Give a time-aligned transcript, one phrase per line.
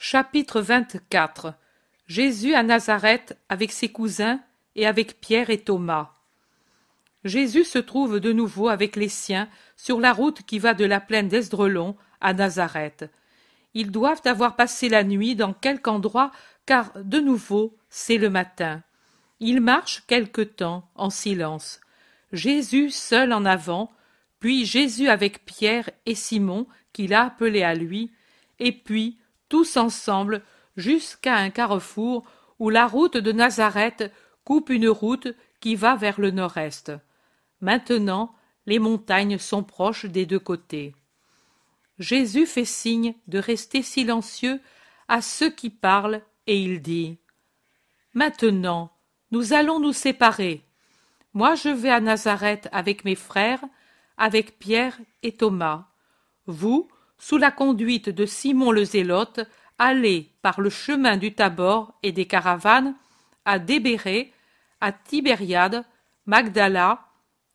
[0.00, 1.54] Chapitre 24
[2.06, 4.40] Jésus à Nazareth avec ses cousins
[4.76, 6.12] et avec Pierre et Thomas.
[7.24, 11.00] Jésus se trouve de nouveau avec les siens sur la route qui va de la
[11.00, 13.10] plaine d'Esdrelon à Nazareth.
[13.74, 16.30] Ils doivent avoir passé la nuit dans quelque endroit,
[16.64, 18.84] car de nouveau c'est le matin.
[19.40, 21.80] Ils marchent quelque temps en silence.
[22.30, 23.90] Jésus seul en avant,
[24.38, 28.12] puis Jésus avec Pierre et Simon, qu'il a appelé à lui,
[28.60, 29.18] et puis
[29.48, 30.42] tous ensemble
[30.76, 32.24] jusqu'à un carrefour
[32.58, 34.12] où la route de Nazareth
[34.44, 35.28] coupe une route
[35.60, 36.92] qui va vers le nord-est.
[37.60, 38.34] Maintenant,
[38.66, 40.94] les montagnes sont proches des deux côtés.
[41.98, 44.60] Jésus fait signe de rester silencieux
[45.08, 47.18] à ceux qui parlent et il dit
[48.14, 48.92] Maintenant,
[49.30, 50.64] nous allons nous séparer.
[51.34, 53.62] Moi je vais à Nazareth avec mes frères,
[54.16, 55.86] avec Pierre et Thomas.
[56.46, 59.40] Vous, sous la conduite de Simon le Zélote,
[59.78, 62.94] allez par le chemin du Tabor et des caravanes
[63.44, 64.32] à Débéré,
[64.80, 65.84] à Tibériade,
[66.26, 67.06] Magdala,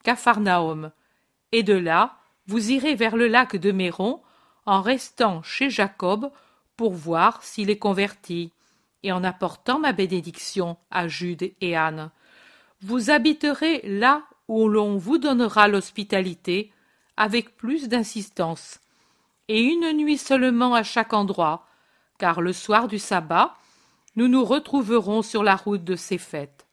[0.03, 0.91] Capharnaüm.
[1.51, 4.21] Et de là, vous irez vers le lac de Méron,
[4.65, 6.31] en restant chez Jacob
[6.75, 8.51] pour voir s'il est converti,
[9.03, 12.09] et en apportant ma bénédiction à Jude et Anne.
[12.81, 16.71] Vous habiterez là où l'on vous donnera l'hospitalité,
[17.15, 18.79] avec plus d'insistance,
[19.53, 21.67] et une nuit seulement à chaque endroit,
[22.17, 23.55] car le soir du sabbat,
[24.15, 26.65] nous nous retrouverons sur la route de ces fêtes.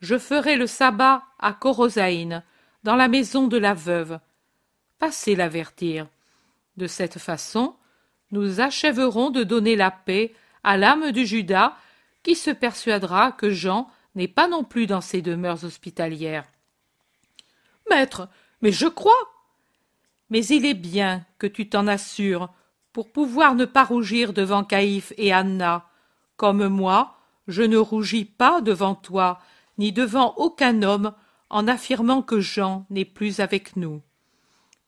[0.00, 2.44] Je ferai le sabbat à Corosaïne,
[2.82, 4.20] dans la maison de la veuve.
[4.98, 6.06] Passez l'avertir.
[6.76, 7.74] De cette façon,
[8.32, 11.74] nous achèverons de donner la paix à l'âme du Judas,
[12.22, 16.44] qui se persuadera que Jean n'est pas non plus dans ses demeures hospitalières.
[17.88, 18.28] Maître,
[18.60, 19.37] mais je crois.
[20.30, 22.50] Mais il est bien que tu t'en assures,
[22.92, 25.86] pour pouvoir ne pas rougir devant Caïphe et Anna.
[26.36, 29.40] Comme moi, je ne rougis pas devant toi,
[29.78, 31.12] ni devant aucun homme,
[31.50, 34.02] en affirmant que Jean n'est plus avec nous.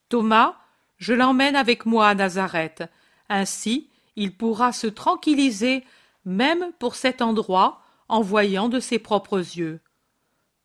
[0.09, 0.57] Thomas,
[0.99, 2.85] je l'emmène avec moi à Nazareth.
[3.29, 5.85] Ainsi, il pourra se tranquilliser
[6.25, 9.81] même pour cet endroit en voyant de ses propres yeux.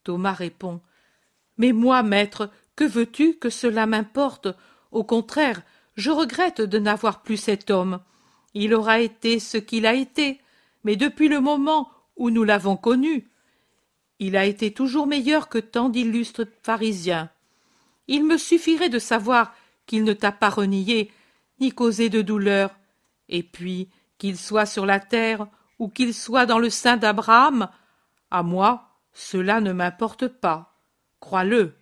[0.03, 0.81] Thomas répond.
[1.57, 4.47] Mais moi, maître, que veux-tu que cela m'importe?
[4.91, 5.61] Au contraire,
[5.95, 7.99] je regrette de n'avoir plus cet homme.
[8.53, 10.41] Il aura été ce qu'il a été,
[10.83, 13.27] mais depuis le moment où nous l'avons connu,
[14.19, 17.29] il a été toujours meilleur que tant d'illustres pharisiens.
[18.07, 19.53] Il me suffirait de savoir
[19.85, 21.11] qu'il ne t'a pas renié,
[21.59, 22.75] ni causé de douleur,
[23.29, 25.47] et puis qu'il soit sur la terre
[25.79, 27.69] ou qu'il soit dans le sein d'Abraham,
[28.31, 30.77] à moi cela ne m'importe pas.
[31.19, 31.73] Crois-le.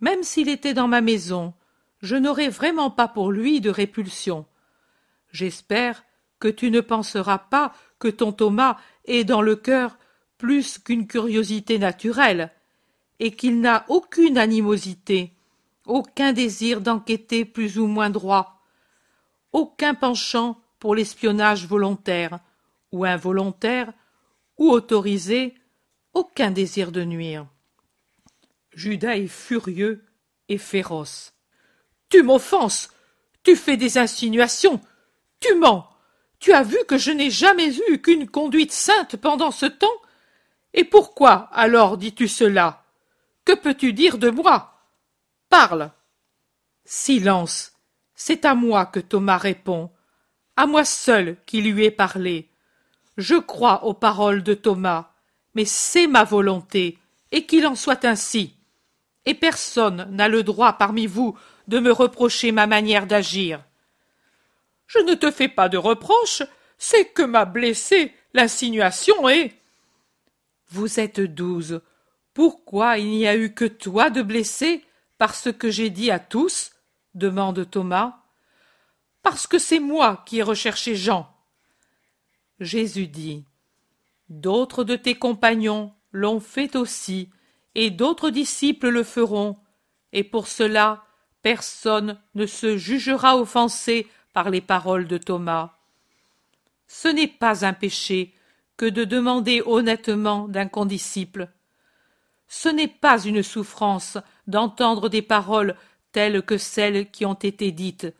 [0.00, 1.54] Même s'il était dans ma maison,
[2.00, 4.46] je n'aurais vraiment pas pour lui de répulsion.
[5.30, 6.04] J'espère
[6.38, 9.98] que tu ne penseras pas que ton Thomas est dans le cœur
[10.38, 12.50] plus qu'une curiosité naturelle,
[13.18, 15.34] et qu'il n'a aucune animosité,
[15.84, 18.62] aucun désir d'enquêter plus ou moins droit,
[19.52, 22.38] aucun penchant pour l'espionnage volontaire,
[22.92, 23.92] ou involontaire,
[24.56, 25.54] ou autorisé,
[26.14, 27.46] aucun désir de nuire.
[28.80, 30.06] Judas est furieux
[30.48, 31.34] et féroce.
[32.08, 32.88] Tu m'offenses.
[33.42, 34.80] Tu fais des insinuations.
[35.38, 35.86] Tu mens.
[36.38, 39.86] Tu as vu que je n'ai jamais eu qu'une conduite sainte pendant ce temps.
[40.72, 42.82] Et pourquoi alors dis-tu cela?
[43.44, 44.72] Que peux-tu dire de moi?
[45.50, 45.90] Parle.
[46.86, 47.72] Silence.
[48.14, 49.90] C'est à moi que Thomas répond,
[50.56, 52.48] à moi seul qui lui ai parlé.
[53.18, 55.12] Je crois aux paroles de Thomas,
[55.54, 56.98] mais c'est ma volonté,
[57.30, 58.56] et qu'il en soit ainsi.
[59.34, 63.64] Personne n'a le droit parmi vous de me reprocher ma manière d'agir.
[64.86, 66.42] Je ne te fais pas de reproche,
[66.78, 69.52] c'est que m'a blessé l'insinuation et.
[70.70, 71.80] Vous êtes douze.
[72.34, 74.84] Pourquoi il n'y a eu que toi de blessé
[75.18, 76.72] par ce que j'ai dit à tous?
[77.14, 78.20] demande Thomas.
[79.22, 81.28] Parce que c'est moi qui ai recherché Jean.
[82.60, 83.44] Jésus dit.
[84.28, 87.30] D'autres de tes compagnons l'ont fait aussi,
[87.74, 89.56] et d'autres disciples le feront,
[90.12, 91.04] et pour cela
[91.42, 95.76] personne ne se jugera offensé par les paroles de Thomas.
[96.86, 98.34] Ce n'est pas un péché
[98.76, 101.48] que de demander honnêtement d'un condisciple.
[102.48, 105.76] Ce n'est pas une souffrance d'entendre des paroles
[106.12, 108.12] telles que celles qui ont été dites,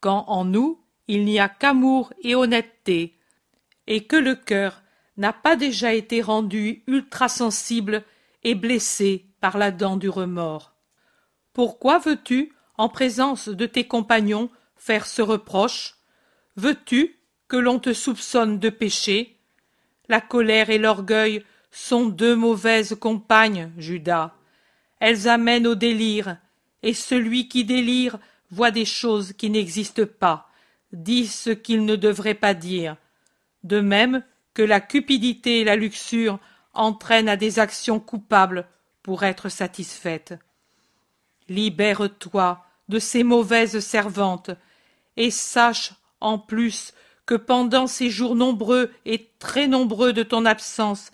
[0.00, 3.16] quand en nous il n'y a qu'amour et honnêteté,
[3.86, 4.82] et que le cœur
[5.16, 8.04] n'a pas déjà été rendu ultra sensible
[8.44, 10.74] et blessé par la dent du remords.
[11.52, 15.96] Pourquoi veux-tu, en présence de tes compagnons, faire ce reproche?
[16.56, 17.14] Veux-tu que
[17.54, 19.36] que l'on te soupçonne de péché?
[20.08, 24.34] La colère et l'orgueil sont deux mauvaises compagnes, Judas.
[24.98, 26.36] Elles amènent au délire,
[26.82, 28.18] et celui qui délire
[28.50, 30.48] voit des choses qui n'existent pas,
[30.92, 32.96] dit ce qu'il ne devrait pas dire.
[33.62, 36.40] De même que la cupidité et la luxure
[36.74, 38.66] entraînent à des actions coupables
[39.02, 40.34] pour être satisfaites.
[41.48, 44.50] Libère-toi de ces mauvaises servantes,
[45.16, 46.92] et sache en plus
[47.26, 51.10] que pendant ces jours nombreux et très nombreux de ton absence,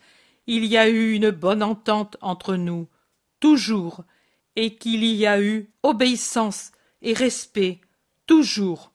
[0.47, 2.89] il y a eu une bonne entente entre nous,
[3.39, 4.03] toujours,
[4.57, 6.73] et qu'il y a eu obéissance
[7.03, 7.81] et respect,
[8.27, 8.93] toujours.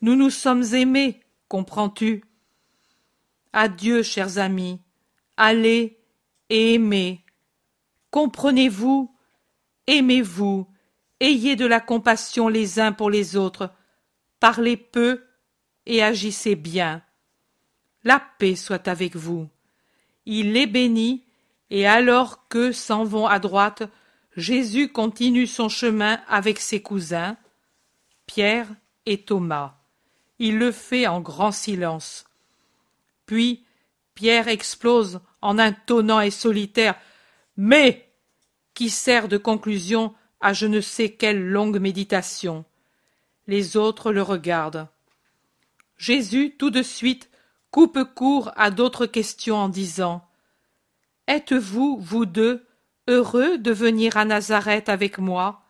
[0.00, 2.24] Nous nous sommes aimés, comprends-tu?
[3.52, 4.80] Adieu, chers amis,
[5.36, 5.98] allez
[6.50, 7.24] et aimez.
[8.10, 9.14] Comprenez-vous,
[9.86, 10.66] aimez-vous,
[11.20, 13.70] ayez de la compassion les uns pour les autres,
[14.40, 15.24] parlez peu
[15.86, 17.02] et agissez bien.
[18.04, 19.48] La paix soit avec vous.
[20.26, 21.24] Il les bénit,
[21.70, 23.82] et alors qu'eux s'en vont à droite,
[24.36, 27.36] Jésus continue son chemin avec ses cousins,
[28.26, 28.68] Pierre
[29.06, 29.74] et Thomas.
[30.38, 32.26] Il le fait en grand silence.
[33.26, 33.63] Puis
[34.14, 36.94] Pierre explose en un tonnant et solitaire
[37.56, 38.12] Mais
[38.74, 42.64] qui sert de conclusion à je ne sais quelle longue méditation?
[43.46, 44.88] Les autres le regardent.
[45.96, 47.30] Jésus, tout de suite,
[47.70, 50.26] coupe court à d'autres questions en disant
[51.28, 52.66] Êtes-vous, vous deux,
[53.08, 55.62] heureux de venir à Nazareth avec moi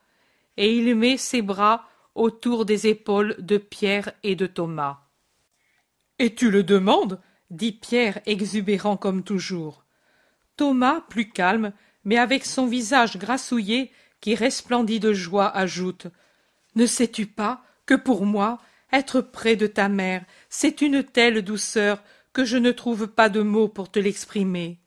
[0.56, 5.00] Et il met ses bras autour des épaules de Pierre et de Thomas.
[6.18, 7.20] Et tu le demandes?
[7.50, 9.84] Dit Pierre exubérant comme toujours.
[10.56, 11.72] Thomas, plus calme,
[12.04, 16.06] mais avec son visage grassouillé qui resplendit de joie, ajoute
[16.74, 18.60] Ne sais-tu pas que pour moi,
[18.92, 22.02] être près de ta mère, c'est une telle douceur
[22.32, 24.78] que je ne trouve pas de mots pour te l'exprimer.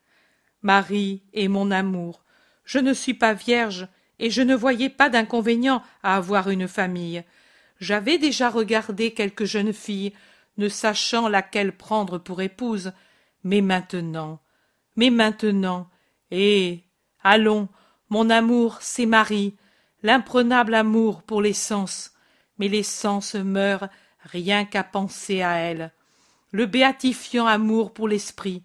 [0.62, 2.24] Marie est mon amour.
[2.66, 3.88] Je ne suis pas vierge,
[4.20, 7.24] et je ne voyais pas d'inconvénient à avoir une famille.
[7.80, 10.14] J'avais déjà regardé quelques jeunes filles,
[10.58, 12.92] ne sachant laquelle prendre pour épouse.
[13.44, 14.40] Mais maintenant,
[14.98, 15.90] mais maintenant,
[16.32, 16.84] eh.
[17.24, 17.70] Allons,
[18.10, 19.56] mon amour, c'est Marie,
[20.02, 22.12] l'imprenable amour pour les sens.
[22.58, 23.90] Mais les sens meurent
[24.24, 25.92] rien qu'à penser à elle.
[26.52, 28.64] Le béatifiant amour pour l'esprit.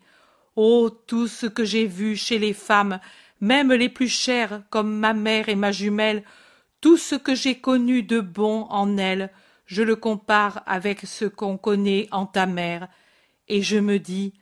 [0.56, 3.00] Oh, tout ce que j'ai vu chez les femmes,
[3.40, 6.22] même les plus chères comme ma mère et ma jumelle,
[6.80, 9.30] tout ce que j'ai connu de bon en elles,
[9.72, 12.88] je le compare avec ce qu'on connaît en ta mère,
[13.48, 14.34] et je me dis,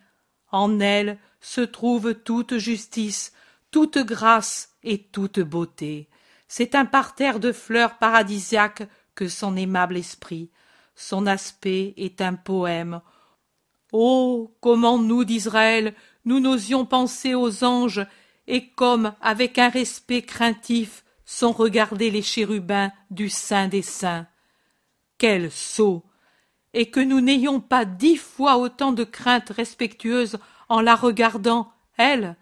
[0.50, 3.32] en elle se trouve toute justice,
[3.70, 6.08] toute grâce et toute beauté.
[6.48, 8.82] C'est un parterre de fleurs paradisiaques
[9.14, 10.50] que son aimable esprit.
[10.96, 13.00] Son aspect est un poème.
[13.92, 14.56] Oh.
[14.60, 15.94] Comment nous d'Israël
[16.24, 18.04] nous n'osions penser aux anges,
[18.48, 24.26] et comme, avec un respect craintif, sont regardés les chérubins du Saint des Saints.
[25.20, 26.02] Quel sot.
[26.72, 30.38] Et que nous n'ayons pas dix fois autant de crainte respectueuse
[30.70, 32.36] en la regardant, elle,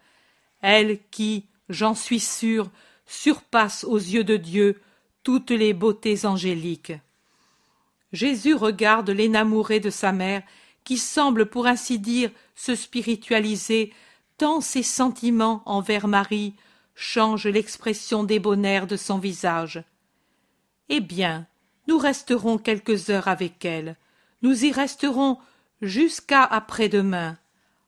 [0.63, 2.71] elle qui, j'en suis sûr,
[3.05, 4.81] surpasse aux yeux de Dieu
[5.25, 6.93] toutes les beautés angéliques.
[8.13, 10.45] Jésus regarde l'énamouré de sa mère,
[10.85, 13.93] qui semble, pour ainsi dire, se spiritualiser,
[14.37, 16.55] tant ses sentiments envers Marie
[16.95, 19.83] changent l'expression débonnaire de son visage.
[20.89, 21.49] Eh bien,
[21.89, 23.97] nous resterons quelques heures avec elle.
[24.43, 25.39] Nous y resterons
[25.81, 27.39] jusqu'à après-demain.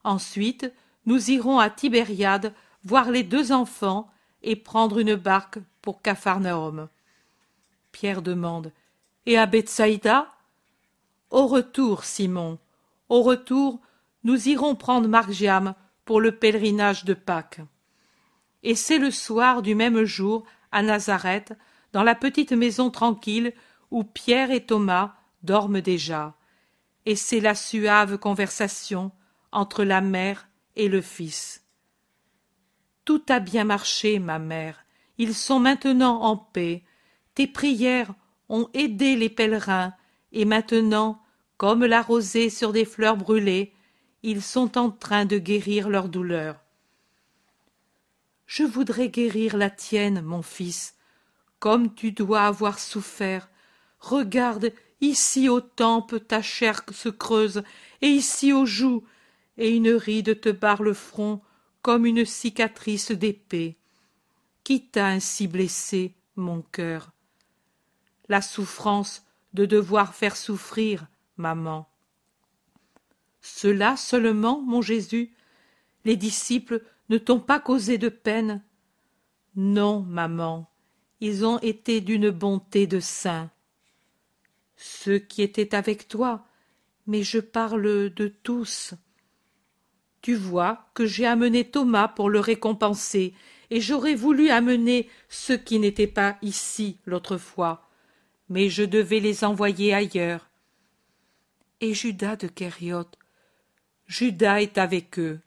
[0.04, 0.73] Ensuite,
[1.04, 4.11] nous irons à Tibériade voir les deux enfants
[4.42, 6.88] et prendre une barque pour Capharnaüm.
[7.92, 8.73] Pierre demande
[9.26, 10.28] Et à Bethsaïda?
[11.30, 12.59] Au retour, Simon,
[13.11, 13.80] au retour,
[14.25, 15.75] nous irons prendre Margiam
[16.07, 17.61] pour le pèlerinage de Pâques.
[18.62, 21.52] Et c'est le soir du même jour, à Nazareth,
[21.92, 23.52] dans la petite maison tranquille
[23.90, 26.35] où Pierre et Thomas dorment déjà.
[27.06, 29.11] Et c'est la suave conversation
[29.52, 31.64] entre la mère et le fils.
[33.04, 34.85] Tout a bien marché, ma mère.
[35.18, 36.85] Ils sont maintenant en paix.
[37.35, 38.12] Tes prières
[38.49, 39.92] ont aidé les pèlerins,
[40.32, 41.20] et maintenant,
[41.56, 43.75] comme la rosée sur des fleurs brûlées,
[44.23, 46.62] ils sont en train de guérir leur douleur.
[48.47, 50.94] Je voudrais guérir la tienne, mon fils,
[51.59, 53.50] comme tu dois avoir souffert.
[54.00, 57.62] Regarde, ici aux tempes ta chair se creuse,
[58.02, 59.04] et ici aux joues,
[59.59, 61.40] et une ride te barre le front
[61.83, 63.76] comme une cicatrice d'épée.
[64.64, 67.12] Qui t'a ainsi blessé, mon cœur
[68.28, 71.88] La souffrance de devoir faire souffrir, maman.
[73.42, 75.33] Cela seulement, mon Jésus
[76.04, 78.62] Les disciples ne t'ont pas causé de peine
[79.57, 80.71] Non, maman,
[81.21, 83.50] ils ont été d'une bonté de saints.
[84.82, 86.46] Ceux qui étaient avec toi,
[87.06, 88.94] mais je parle de tous.
[90.22, 93.34] Tu vois que j'ai amené Thomas pour le récompenser,
[93.68, 97.90] et j'aurais voulu amener ceux qui n'étaient pas ici l'autre fois,
[98.49, 100.49] mais je devais les envoyer ailleurs.
[101.82, 103.18] Et Judas de Kériote,
[104.06, 105.40] Judas est avec eux.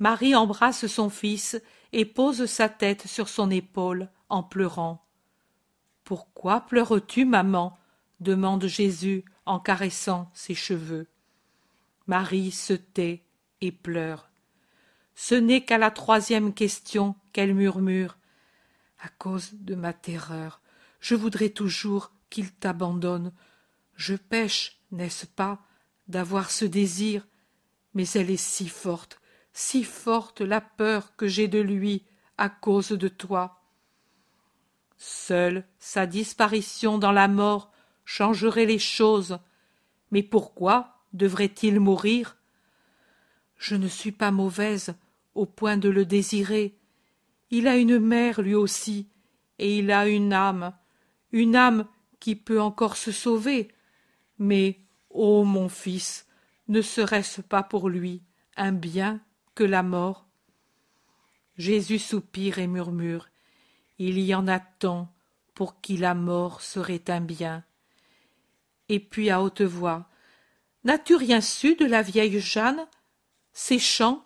[0.00, 5.06] Marie embrasse son fils et pose sa tête sur son épaule en pleurant.
[6.02, 7.79] Pourquoi pleures-tu, maman?
[8.20, 11.08] Demande Jésus en caressant ses cheveux.
[12.06, 13.24] Marie se tait
[13.60, 14.30] et pleure.
[15.14, 18.16] Ce n'est qu'à la troisième question qu'elle murmure.
[19.02, 20.60] À cause de ma terreur,
[21.00, 23.32] je voudrais toujours qu'il t'abandonne.
[23.96, 25.62] Je pêche, n'est-ce pas,
[26.08, 27.26] d'avoir ce désir,
[27.94, 29.20] mais elle est si forte,
[29.52, 32.04] si forte la peur que j'ai de lui
[32.38, 33.62] à cause de toi.
[34.96, 37.69] Seule sa disparition dans la mort
[38.10, 39.38] changerait les choses.
[40.10, 42.36] Mais pourquoi devrait-il mourir?
[43.56, 44.96] Je ne suis pas mauvaise
[45.36, 46.76] au point de le désirer.
[47.50, 49.08] Il a une mère lui aussi,
[49.60, 50.72] et il a une âme,
[51.30, 51.86] une âme
[52.18, 53.68] qui peut encore se sauver.
[54.40, 56.26] Mais, ô mon fils,
[56.66, 58.22] ne serait-ce pas pour lui
[58.56, 59.20] un bien
[59.54, 60.26] que la mort?
[61.56, 63.28] Jésus soupire et murmure.
[63.98, 65.14] Il y en a tant
[65.54, 67.62] pour qui la mort serait un bien
[68.90, 70.10] et puis à haute voix.
[70.84, 72.86] N'as-tu rien su de la vieille jeanne?
[73.52, 74.24] Ses chants?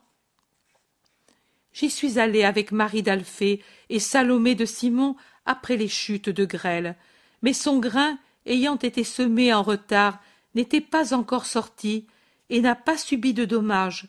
[1.72, 6.96] J'y suis allée avec marie d'alphée et salomé de simon après les chutes de grêle.
[7.42, 10.18] Mais son grain ayant été semé en retard
[10.54, 12.06] n'était pas encore sorti
[12.48, 14.08] et n'a pas subi de dommages.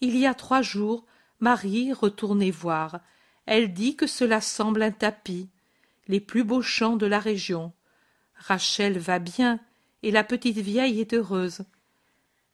[0.00, 1.06] Il y a trois jours
[1.38, 3.00] marie retournait voir.
[3.46, 5.48] Elle dit que cela semble un tapis.
[6.08, 7.72] Les plus beaux champs de la région.
[8.34, 9.60] Rachel va bien
[10.02, 11.64] et la petite vieille est heureuse.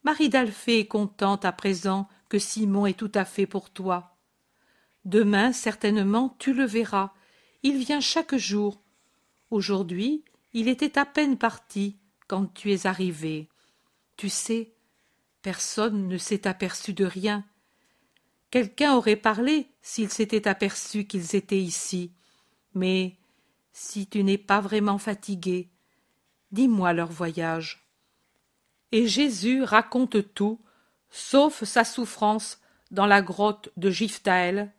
[0.05, 4.17] Marie d'Alphée est contente à présent que Simon est tout à fait pour toi.
[5.05, 7.13] Demain, certainement, tu le verras.
[7.63, 8.83] Il vient chaque jour.
[9.51, 13.49] Aujourd'hui, il était à peine parti quand tu es arrivé.
[14.17, 14.75] Tu sais,
[15.43, 17.45] personne ne s'est aperçu de rien.
[18.51, 22.13] Quelqu'un aurait parlé s'il s'était aperçu qu'ils étaient ici.
[22.75, 23.17] Mais
[23.73, 25.71] si tu n'es pas vraiment fatigué,
[26.53, 27.89] dis-moi leur voyage.
[28.93, 30.61] Et Jésus raconte tout,
[31.11, 34.73] sauf sa souffrance dans la grotte de Giphtaël,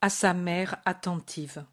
[0.00, 1.64] à sa mère attentive.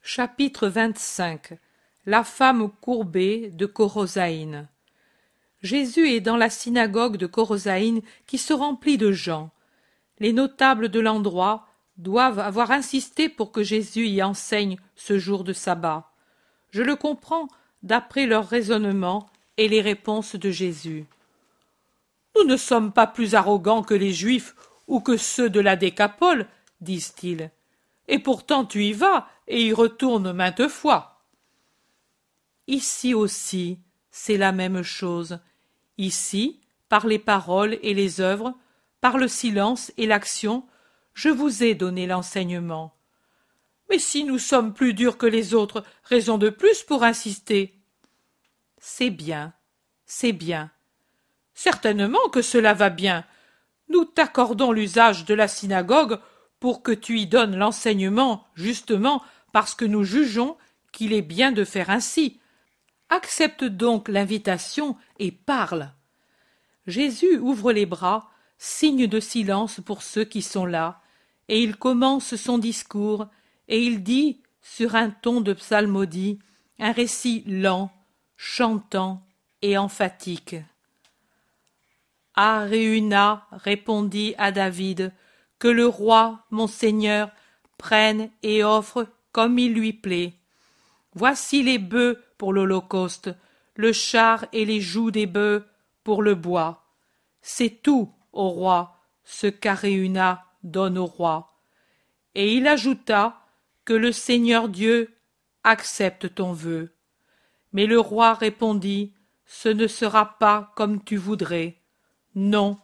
[0.00, 1.58] Chapitre 25
[2.06, 4.68] La femme courbée de Corosaïne
[5.62, 9.50] Jésus est dans la synagogue de Corosaïne qui se remplit de gens.
[10.18, 11.66] Les notables de l'endroit
[11.96, 16.12] doivent avoir insisté pour que Jésus y enseigne ce jour de sabbat.
[16.70, 17.48] Je le comprends
[17.84, 21.06] d'après leur raisonnement et les réponses de Jésus.
[22.34, 24.56] Nous ne sommes pas plus arrogants que les Juifs
[24.88, 26.48] ou que ceux de la Décapole,
[26.80, 27.50] disent-ils.
[28.08, 31.22] Et pourtant tu y vas et y retournes maintes fois.
[32.66, 33.78] Ici aussi,
[34.10, 35.38] c'est la même chose.
[35.98, 38.54] Ici, par les paroles et les œuvres,
[39.00, 40.64] par le silence et l'action,
[41.12, 42.94] je vous ai donné l'enseignement.
[43.90, 47.78] Mais si nous sommes plus durs que les autres, raison de plus pour insister.
[48.78, 49.52] C'est bien,
[50.06, 50.70] c'est bien.
[51.54, 53.24] Certainement que cela va bien.
[53.88, 56.18] Nous t'accordons l'usage de la synagogue
[56.60, 59.22] pour que tu y donnes l'enseignement, justement
[59.52, 60.56] parce que nous jugeons
[60.92, 62.40] qu'il est bien de faire ainsi.
[63.10, 65.92] Accepte donc l'invitation et parle.
[66.86, 71.02] Jésus ouvre les bras, signe de silence pour ceux qui sont là,
[71.48, 73.26] et il commence son discours
[73.68, 76.38] et il dit, sur un ton de psalmodie,
[76.78, 77.92] un récit lent,
[78.36, 79.22] chantant
[79.62, 80.56] et emphatique.
[82.36, 85.12] Réuna répondit à David,
[85.58, 87.30] que le roi, mon seigneur,
[87.78, 90.34] prenne et offre comme il lui plaît.
[91.14, 93.30] Voici les bœufs pour l'Holocauste,
[93.76, 95.66] le char et les joues des bœufs
[96.02, 96.84] pour le bois.
[97.40, 101.56] C'est tout, au roi, ce qu'Aréuna donne au roi.
[102.34, 103.43] Et il ajouta
[103.84, 105.14] que le Seigneur Dieu
[105.62, 106.92] accepte ton vœu.
[107.72, 109.12] Mais le roi répondit
[109.46, 111.76] Ce ne sera pas comme tu voudrais.
[112.34, 112.78] Non,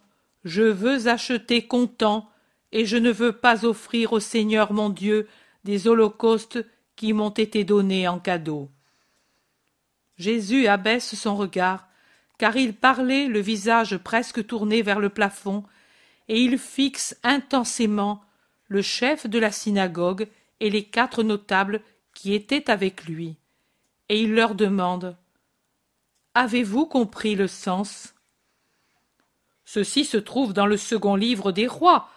[0.45, 2.31] je veux acheter comptant,
[2.73, 5.29] et je ne veux pas offrir au Seigneur mon Dieu
[5.65, 6.65] des holocaustes
[6.97, 8.71] qui m'ont été donnés en cadeau.
[10.19, 11.89] Jésus abaisse son regard,
[12.39, 15.65] car il parlait le visage presque tourné vers le plafond,
[16.29, 18.23] et il fixe intensément
[18.69, 20.29] le chef de la synagogue
[20.61, 21.83] et les quatre notables
[22.15, 23.37] qui étaient avec lui.
[24.09, 25.17] Et il leur demande
[26.35, 28.15] Avez-vous compris le sens?
[29.65, 32.09] Ceci se trouve dans le second livre des rois,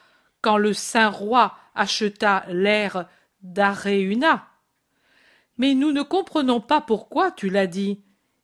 [0.41, 3.07] quand le saint roi acheta l'air
[3.41, 4.47] d'Aréuna.
[5.57, 8.01] Mais nous ne comprenons pas pourquoi tu l'as dit.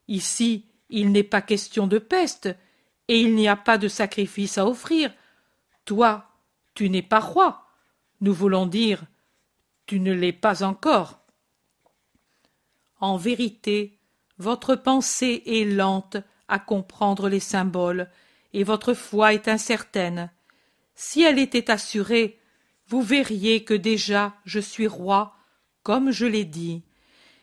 [0.07, 2.49] Ici, il n'est pas question de peste,
[3.07, 5.11] et il n'y a pas de sacrifice à offrir.
[5.85, 6.29] Toi,
[6.75, 7.65] tu n'es pas roi.
[8.21, 9.03] Nous voulons dire,
[9.89, 11.19] tu ne l'es pas encore.
[12.99, 13.97] En vérité,
[14.37, 16.17] votre pensée est lente
[16.47, 18.07] à comprendre les symboles,
[18.53, 20.29] et votre foi est incertaine.
[20.93, 22.39] Si elle était assurée,
[22.85, 25.35] vous verriez que déjà je suis roi,
[25.81, 26.83] comme je l'ai dit.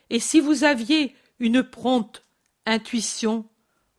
[0.08, 2.22] Et si vous aviez une prompte
[2.64, 3.44] intuition,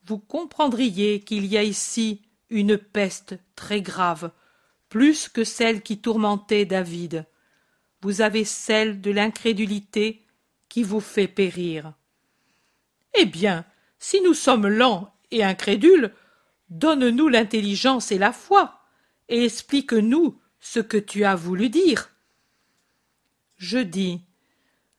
[0.05, 4.31] vous comprendriez qu'il y a ici une peste très grave,
[4.87, 7.25] plus que celle qui tourmentait David.
[8.01, 10.25] Vous avez celle de l'incrédulité
[10.69, 11.93] qui vous fait périr.
[13.15, 13.65] Eh bien,
[13.99, 16.13] si nous sommes lents et incrédules,
[16.69, 18.81] donne-nous l'intelligence et la foi,
[19.29, 22.09] et explique-nous ce que tu as voulu dire.
[23.57, 24.21] Je dis,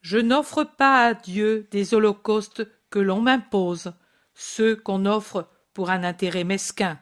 [0.01, 3.93] je n'offre pas à Dieu des holocaustes que l'on m'impose,
[4.33, 6.99] ceux qu'on offre pour un intérêt mesquin.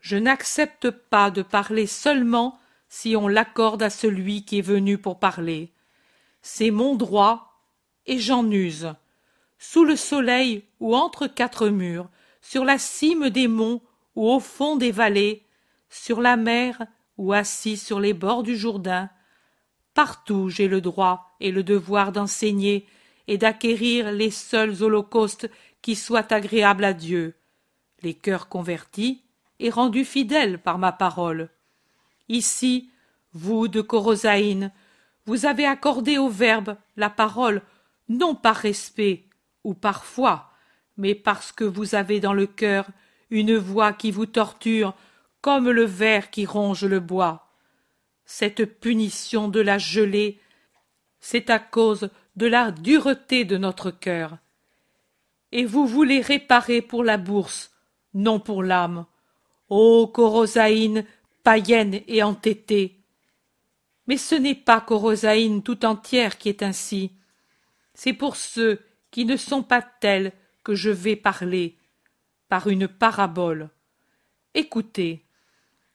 [0.00, 2.57] Je n'accepte pas de parler seulement
[2.88, 5.72] si on l'accorde à celui qui est venu pour parler.
[6.42, 7.48] C'est mon droit,
[8.06, 8.94] et j'en use.
[9.58, 12.08] Sous le soleil ou entre quatre murs,
[12.40, 13.82] sur la cime des monts
[14.16, 15.44] ou au fond des vallées,
[15.90, 19.10] sur la mer ou assis sur les bords du Jourdain,
[19.94, 22.86] partout j'ai le droit et le devoir d'enseigner
[23.26, 25.50] et d'acquérir les seuls holocaustes
[25.82, 27.34] qui soient agréables à Dieu,
[28.02, 29.22] les cœurs convertis
[29.58, 31.50] et rendus fidèles par ma parole.
[32.28, 32.90] Ici,
[33.32, 34.72] vous de Corosaïne,
[35.26, 37.62] vous avez accordé au Verbe la parole
[38.08, 39.24] non par respect
[39.64, 40.50] ou par foi,
[40.96, 42.86] mais parce que vous avez dans le cœur
[43.30, 44.94] une voix qui vous torture
[45.40, 47.48] comme le ver qui ronge le bois.
[48.24, 50.40] Cette punition de la gelée,
[51.20, 54.38] c'est à cause de la dureté de notre cœur.
[55.52, 57.70] Et vous voulez réparer pour la bourse,
[58.14, 59.06] non pour l'âme.
[59.68, 61.04] Ô Corosaïne,
[61.48, 63.00] païenne et entêtée.
[64.06, 67.12] Mais ce n'est pas Corosaïne tout entière qui est ainsi.
[67.94, 68.80] C'est pour ceux
[69.10, 70.32] qui ne sont pas tels
[70.62, 71.78] que je vais parler,
[72.50, 73.70] par une parabole.
[74.52, 75.24] Écoutez.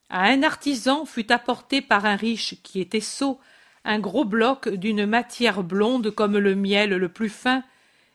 [0.10, 3.39] À un artisan fut apporté par un riche qui était sot
[3.84, 7.63] un gros bloc d'une matière blonde comme le miel le plus fin,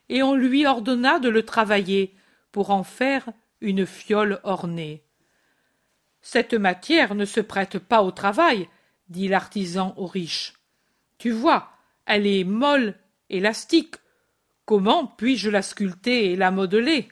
[0.09, 2.17] et on lui ordonna de le travailler
[2.51, 3.29] pour en faire
[3.61, 5.05] une fiole ornée.
[6.31, 8.69] Cette matière ne se prête pas au travail,
[9.09, 10.53] dit l'artisan au riche.
[11.17, 11.71] Tu vois,
[12.05, 12.97] elle est molle,
[13.31, 13.95] élastique.
[14.67, 17.09] Comment puis-je la sculpter et la modeler?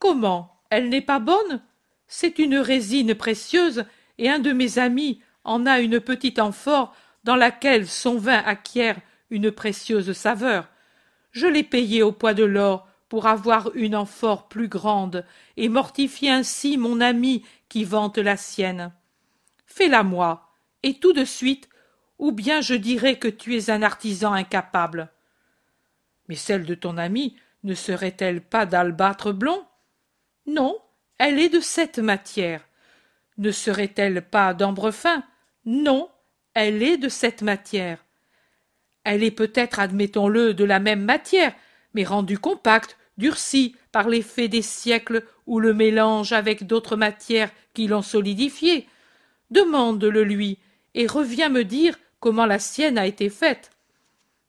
[0.00, 0.60] Comment?
[0.68, 1.62] Elle n'est pas bonne?
[2.08, 3.84] C'est une résine précieuse,
[4.18, 8.96] et un de mes amis en a une petite amphore dans laquelle son vin acquiert
[9.30, 10.68] une précieuse saveur.
[11.30, 15.26] Je l'ai payé au poids de l'or pour avoir une amphore plus grande
[15.58, 18.90] et mortifier ainsi mon ami qui vante la sienne.
[19.66, 20.48] Fais-la moi,
[20.82, 21.68] et tout de suite,
[22.18, 25.10] ou bien je dirai que tu es un artisan incapable.
[26.26, 29.62] Mais celle de ton ami ne serait-elle pas d'albâtre blond?
[30.46, 30.78] Non,
[31.18, 32.66] elle est de cette matière.
[33.36, 35.22] Ne serait-elle pas d'ambre fin?
[35.66, 36.08] Non,
[36.54, 38.02] elle est de cette matière.
[39.04, 41.52] Elle est peut-être, admettons-le, de la même matière,
[41.92, 47.86] mais rendue compacte, durcie par l'effet des siècles ou le mélange avec d'autres matières qui
[47.86, 48.88] l'ont solidifiée.
[49.50, 50.58] Demande-le lui,
[50.94, 53.70] et reviens me dire comment la sienne a été faite.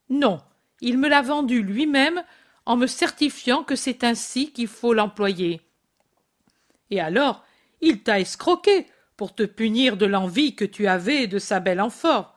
[0.09, 0.41] Non,
[0.81, 2.23] il me l'a vendue lui-même
[2.65, 5.61] en me certifiant que c'est ainsi qu'il faut l'employer.
[6.89, 7.43] Et alors,
[7.81, 12.35] il t'a escroqué, pour te punir de l'envie que tu avais de sa belle amphore.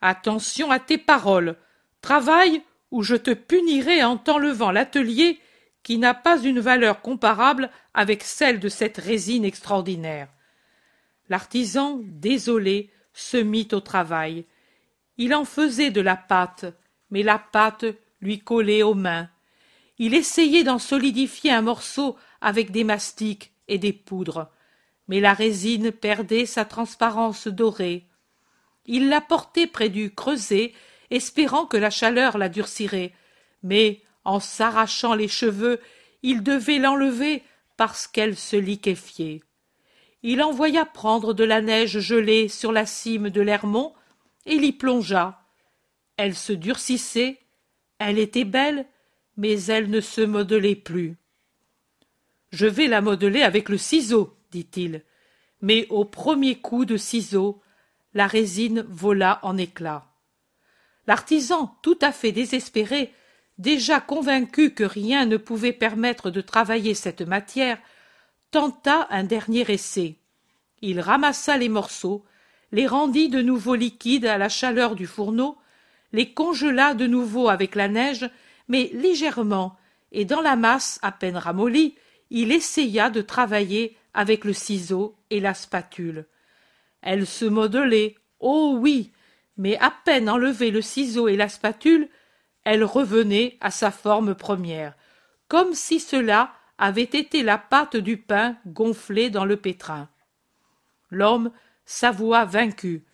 [0.00, 1.56] Attention à tes paroles.
[2.00, 5.40] Travaille ou je te punirai en t'enlevant l'atelier
[5.82, 10.28] qui n'a pas une valeur comparable avec celle de cette résine extraordinaire.
[11.28, 14.44] L'artisan, désolé, se mit au travail.
[15.18, 16.66] Il en faisait de la pâte,
[17.10, 17.86] mais la pâte
[18.20, 19.28] lui collait aux mains.
[19.98, 24.48] Il essayait d'en solidifier un morceau avec des mastiques et des poudres
[25.08, 28.06] mais la résine perdait sa transparence dorée.
[28.86, 30.72] Il la portait près du creuset,
[31.14, 33.12] espérant que la chaleur la durcirait,
[33.62, 35.80] mais, en s'arrachant les cheveux,
[36.22, 37.42] il devait l'enlever
[37.76, 39.42] parce qu'elle se liquéfiait.
[40.22, 43.92] Il envoya prendre de la neige gelée sur la cime de l'Hermont
[44.46, 45.40] et l'y plongea.
[46.16, 47.40] Elle se durcissait,
[47.98, 48.86] elle était belle,
[49.36, 51.16] mais elle ne se modelait plus.
[52.52, 55.02] Je vais la modeler avec le ciseau, dit-il.
[55.60, 57.60] Mais au premier coup de ciseau,
[58.14, 60.11] la résine vola en éclats.
[61.06, 63.12] L'artisan, tout à fait désespéré,
[63.58, 67.78] déjà convaincu que rien ne pouvait permettre de travailler cette matière,
[68.50, 70.18] tenta un dernier essai.
[70.80, 72.24] Il ramassa les morceaux,
[72.70, 75.58] les rendit de nouveau liquides à la chaleur du fourneau,
[76.12, 78.28] les congela de nouveau avec la neige,
[78.68, 79.76] mais légèrement,
[80.12, 81.94] et dans la masse à peine ramollie,
[82.30, 86.26] il essaya de travailler avec le ciseau et la spatule.
[87.00, 89.12] Elle se modelait, oh oui,
[89.56, 92.08] mais à peine enlevé le ciseau et la spatule,
[92.64, 94.94] elle revenait à sa forme première,
[95.48, 100.08] comme si cela avait été la pâte du pain gonflée dans le pétrin.
[101.10, 101.50] L'homme
[101.84, 103.04] s'avoua vaincu,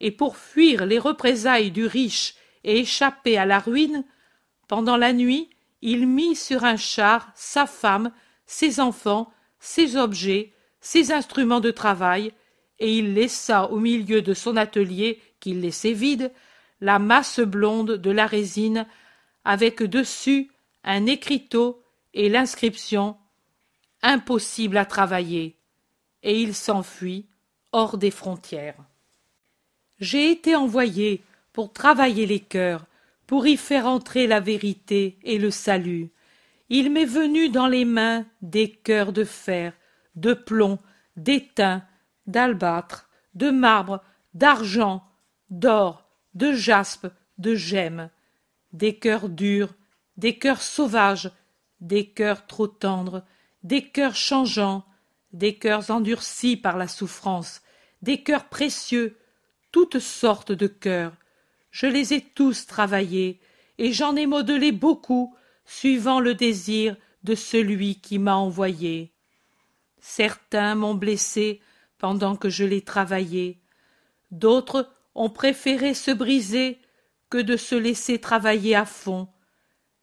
[0.00, 4.04] et pour fuir les représailles du riche et échapper à la ruine,
[4.68, 8.12] pendant la nuit, il mit sur un char sa femme,
[8.46, 12.32] ses enfants, ses objets, ses instruments de travail,
[12.78, 16.32] et il laissa au milieu de son atelier, qu'il laissait vide,
[16.80, 18.86] la masse blonde de la résine,
[19.44, 20.50] avec dessus
[20.84, 21.82] un écriteau
[22.14, 23.16] et l'inscription
[24.02, 25.56] Impossible à travailler.
[26.22, 27.26] Et il s'enfuit
[27.72, 28.76] hors des frontières.
[29.98, 32.86] J'ai été envoyé pour travailler les cœurs,
[33.26, 36.10] pour y faire entrer la vérité et le salut.
[36.68, 39.72] Il m'est venu dans les mains des cœurs de fer,
[40.14, 40.78] de plomb,
[41.16, 41.82] d'étain,
[42.28, 44.02] d'albâtre, de marbre,
[44.34, 45.02] d'argent,
[45.50, 48.10] d'or, de jaspe, de gemme,
[48.72, 49.74] des cœurs durs,
[50.16, 51.30] des cœurs sauvages,
[51.80, 53.24] des cœurs trop tendres,
[53.62, 54.84] des cœurs changeants,
[55.32, 57.62] des cœurs endurcis par la souffrance,
[58.02, 59.16] des cœurs précieux,
[59.72, 61.12] toutes sortes de cœurs.
[61.70, 63.40] Je les ai tous travaillés,
[63.78, 69.12] et j'en ai modelé beaucoup, suivant le désir de celui qui m'a envoyé.
[70.00, 71.60] Certains m'ont blessé
[71.98, 73.58] pendant que je les travaillais,
[74.30, 76.78] d'autres ont préféré se briser
[77.30, 79.28] que de se laisser travailler à fond,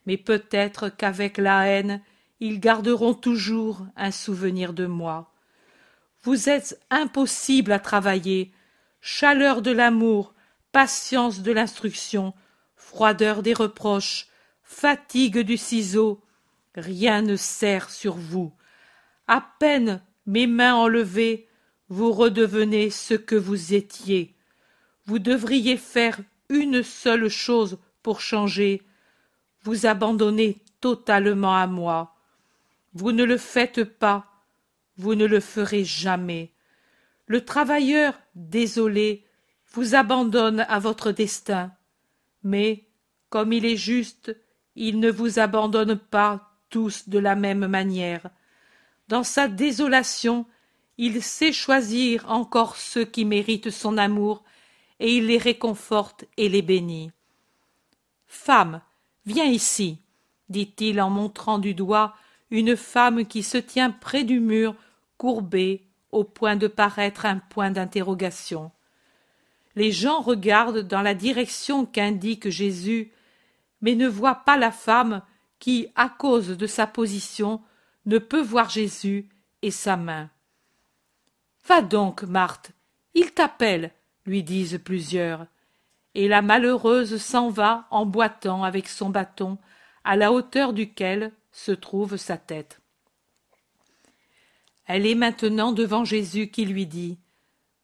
[0.05, 2.01] mais peut-être qu'avec la haine
[2.39, 5.33] ils garderont toujours un souvenir de moi.
[6.23, 8.51] Vous êtes impossible à travailler,
[8.99, 10.33] chaleur de l'amour,
[10.71, 12.33] patience de l'instruction,
[12.75, 14.27] froideur des reproches,
[14.63, 16.21] fatigue du ciseau,
[16.75, 18.53] rien ne sert sur vous.
[19.27, 21.47] À peine mes mains enlevées,
[21.89, 24.33] vous redevenez ce que vous étiez.
[25.05, 26.19] Vous devriez faire
[26.49, 28.81] une seule chose pour changer,
[29.63, 32.15] vous abandonner totalement à moi.
[32.93, 34.25] Vous ne le faites pas,
[34.97, 36.51] vous ne le ferez jamais.
[37.27, 39.25] Le travailleur, désolé,
[39.73, 41.71] vous abandonne à votre destin.
[42.43, 42.85] Mais,
[43.29, 44.35] comme il est juste,
[44.75, 48.29] il ne vous abandonne pas tous de la même manière.
[49.07, 50.45] Dans sa désolation,
[50.97, 54.43] il sait choisir encore ceux qui méritent son amour,
[54.99, 57.11] et il les réconforte et les bénit.
[58.27, 58.81] Femme,
[59.25, 59.99] viens ici,
[60.49, 62.15] dit-il en montrant du doigt
[62.51, 64.75] une femme qui se tient près du mur,
[65.17, 68.71] courbée, au point de paraître un point d'interrogation.
[69.75, 73.11] Les gens regardent dans la direction qu'indique Jésus,
[73.81, 75.21] mais ne voient pas la femme
[75.59, 77.61] qui, à cause de sa position,
[78.05, 79.27] ne peut voir Jésus
[79.61, 80.29] et sa main.
[81.67, 82.71] Va donc, Marthe,
[83.15, 83.91] il t'appelle,
[84.25, 85.47] lui disent plusieurs,
[86.13, 89.57] et la malheureuse s'en va en boitant avec son bâton,
[90.03, 92.81] à la hauteur duquel se trouve sa tête.
[94.85, 97.17] Elle est maintenant devant Jésus qui lui dit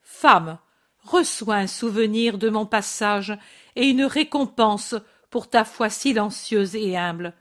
[0.01, 0.59] Femme,
[0.99, 3.35] reçois un souvenir de mon passage
[3.75, 4.95] et une récompense
[5.31, 7.33] pour ta foi silencieuse et humble.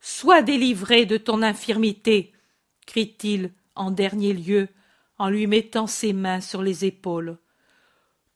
[0.00, 2.32] Sois délivrée de ton infirmité,
[2.86, 4.68] crie-t-il en dernier lieu
[5.20, 7.36] en lui mettant ses mains sur les épaules.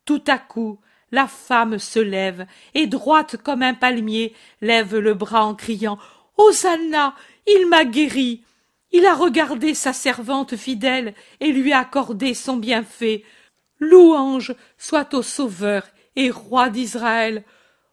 [0.04, 0.78] Tout à coup,
[1.10, 5.98] la femme se lève et droite comme un palmier lève le bras en criant
[6.36, 7.14] Hosanna,
[7.46, 8.42] il m'a guéri.
[8.92, 13.24] Il a regardé sa servante fidèle et lui a accordé son bienfait.
[13.80, 17.44] Louange soit au Sauveur et Roi d'Israël.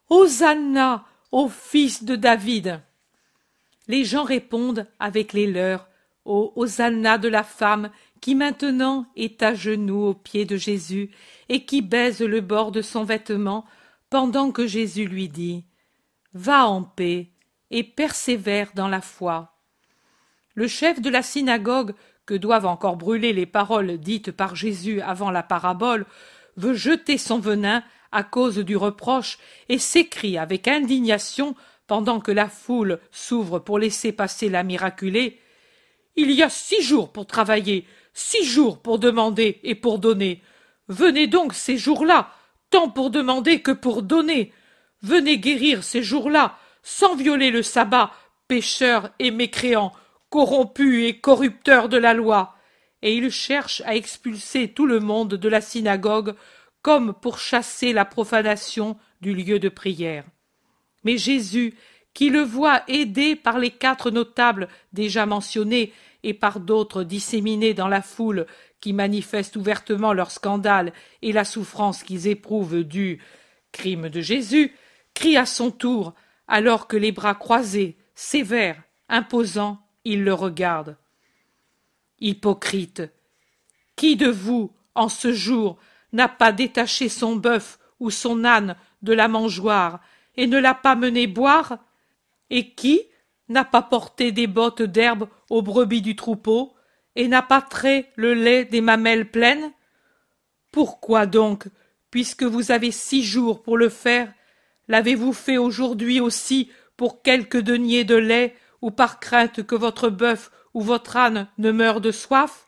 [0.10, 2.82] Hosanna au fils de David.
[3.88, 5.88] Les gens répondent avec les leurs
[6.26, 7.90] au Hosanna de la femme
[8.22, 11.10] qui maintenant est à genoux aux pieds de Jésus
[11.50, 13.66] et qui baise le bord de son vêtement
[14.10, 15.66] pendant que Jésus lui dit
[16.34, 17.32] Va en paix
[17.72, 19.58] et persévère dans la foi.
[20.54, 21.94] le chef de la synagogue,
[22.26, 26.06] que doivent encore brûler les paroles dites par Jésus avant la parabole,
[26.56, 29.38] veut jeter son venin à cause du reproche
[29.70, 31.56] et s'écrie avec indignation
[31.88, 35.40] pendant que la foule s'ouvre pour laisser passer la miraculée.
[36.16, 40.42] Il y a six jours pour travailler, six jours pour demander et pour donner.
[40.88, 42.32] Venez donc ces jours-là,
[42.70, 44.52] tant pour demander que pour donner.
[45.02, 48.12] Venez guérir ces jours-là, sans violer le sabbat,
[48.48, 49.94] pécheurs et mécréants,
[50.30, 52.56] corrompus et corrupteurs de la loi.
[53.02, 56.36] Et il cherche à expulser tout le monde de la synagogue
[56.82, 60.26] comme pour chasser la profanation du lieu de prière.
[61.04, 61.76] Mais Jésus,
[62.14, 67.88] qui le voit aidé par les quatre notables déjà mentionnés et par d'autres disséminés dans
[67.88, 68.46] la foule
[68.80, 73.22] qui manifestent ouvertement leur scandale et la souffrance qu'ils éprouvent du
[73.72, 74.76] crime de Jésus,
[75.14, 76.14] crie à son tour,
[76.48, 80.98] alors que les bras croisés, sévères, imposants, il le regarde.
[82.20, 83.04] Hypocrite.
[83.96, 85.78] Qui de vous, en ce jour,
[86.14, 90.02] n'a pas détaché son bœuf ou son âne de la mangeoire
[90.36, 91.78] et ne l'a pas mené boire?
[92.50, 93.02] Et qui
[93.50, 96.74] n'a pas porté des bottes d'herbe aux brebis du troupeau
[97.16, 99.72] et n'a pas trait le lait des mamelles pleines?
[100.72, 101.68] Pourquoi donc,
[102.10, 104.34] puisque vous avez six jours pour le faire,
[104.88, 110.52] l'avez-vous fait aujourd'hui aussi pour quelques deniers de lait ou par crainte que votre bœuf
[110.74, 112.68] ou votre âne ne meure de soif?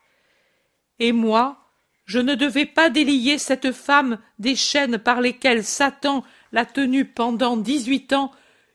[0.99, 1.57] Et moi,
[2.05, 7.55] je ne devais pas délier cette femme des chaînes par lesquelles Satan l'a tenue pendant
[7.55, 8.31] dix-huit ans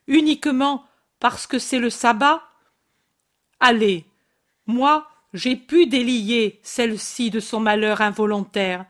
[0.06, 0.84] uniquement
[1.20, 2.42] parce que c'est le sabbat
[3.60, 4.04] Allez,
[4.66, 8.86] moi, j'ai pu délier celle-ci de son malheur involontaire,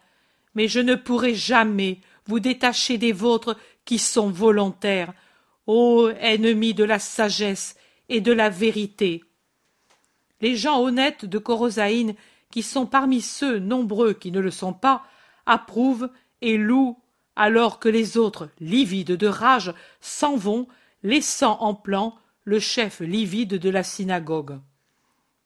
[0.55, 5.15] mais je ne pourrai jamais vous détacher des vôtres qui sont volontaires,
[5.67, 7.77] ô ennemis de la sagesse
[8.09, 9.25] et de la vérité.
[10.41, 12.15] Les gens honnêtes de Corosaïne
[12.51, 15.05] qui sont parmi ceux nombreux qui ne le sont pas,
[15.47, 16.11] approuvent
[16.41, 16.99] et louent,
[17.37, 20.67] alors que les autres, livides de rage, s'en vont,
[21.03, 24.61] laissant en plan le chef livide de la synagogue.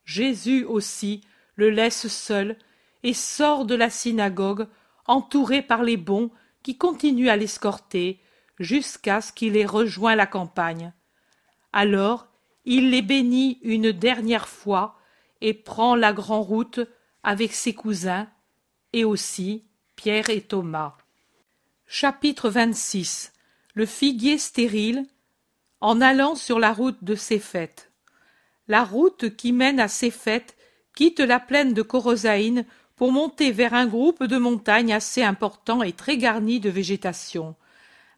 [0.05, 1.23] Jésus aussi
[1.57, 2.57] le laisse seul
[3.03, 4.69] et sort de la synagogue,
[5.07, 6.31] entouré par les bons
[6.63, 8.21] qui continuent à l'escorter
[8.59, 10.93] jusqu'à ce qu'il ait rejoint la campagne.
[11.73, 12.29] Alors
[12.65, 14.97] il les bénit une dernière fois
[15.41, 16.81] et prend la grande route
[17.25, 18.29] avec ses cousins
[18.93, 19.65] et aussi
[19.97, 20.97] Pierre et Thomas.
[21.87, 23.33] Chapitre 26
[23.75, 25.07] Le figuier stérile
[25.83, 27.75] en allant sur la route de Séphet.
[28.69, 30.47] La route qui mène à Séphet
[30.95, 32.65] quitte la plaine de Corosaïne
[32.97, 37.55] pour monter vers un groupe de montagnes assez important et très garni de végétation.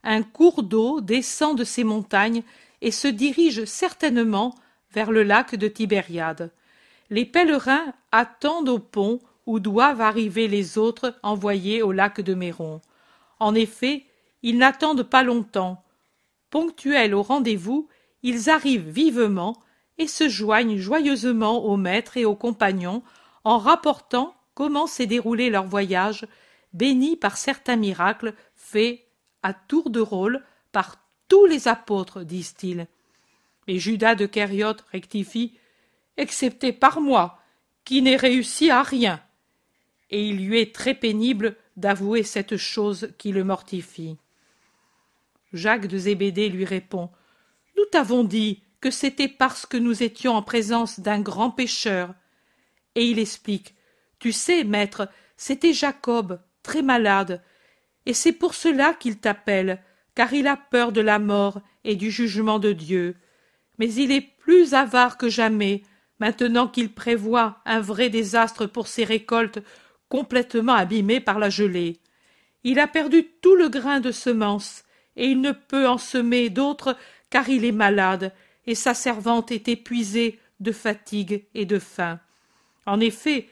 [0.05, 2.45] Un cours d'eau descend de ces montagnes
[2.81, 4.55] et se dirige certainement
[4.93, 6.53] vers le lac de Tibériade
[7.15, 12.81] les pèlerins attendent au pont où doivent arriver les autres envoyés au lac de Méron.
[13.39, 14.05] En effet,
[14.43, 15.84] ils n'attendent pas longtemps.
[16.55, 17.89] Ponctuels au rendez-vous,
[18.23, 19.61] ils arrivent vivement
[19.99, 23.03] et se joignent joyeusement au maître et aux compagnons
[23.43, 26.29] en rapportant comment s'est déroulé leur voyage,
[26.73, 29.01] béni par certains miracles faits
[29.43, 32.87] à tour de rôle par tous les apôtres, disent-ils.
[33.67, 35.59] Et Judas de Kériot rectifie
[36.17, 37.41] excepté par moi,
[37.85, 39.21] qui n'ai réussi à rien.
[40.11, 44.19] Et il lui est très pénible d'avouer cette chose qui le mortifie.
[45.55, 47.11] Jacques de Zébédée lui répond.
[47.77, 52.15] Nous t'avons dit que c'était parce que nous étions en présence d'un grand pécheur.
[52.95, 53.75] Et il explique.
[54.19, 57.43] Tu sais, maître, c'était Jacob, très malade,
[58.07, 59.83] et c'est pour cela qu'il t'appelle,
[60.15, 63.17] car il a peur de la mort et du jugement de Dieu.
[63.79, 65.83] Mais il est plus avare que jamais,
[66.19, 69.61] maintenant qu'il prévoit un vrai désastre pour ses récoltes
[70.09, 72.01] complètement abîmées par la gelée.
[72.63, 74.84] Il a perdu tout le grain de semences,
[75.17, 76.97] et il ne peut en semer d'autres
[77.31, 78.33] car il est malade,
[78.67, 82.21] et sa servante est épuisée de fatigue et de faim.
[82.87, 83.49] En effet,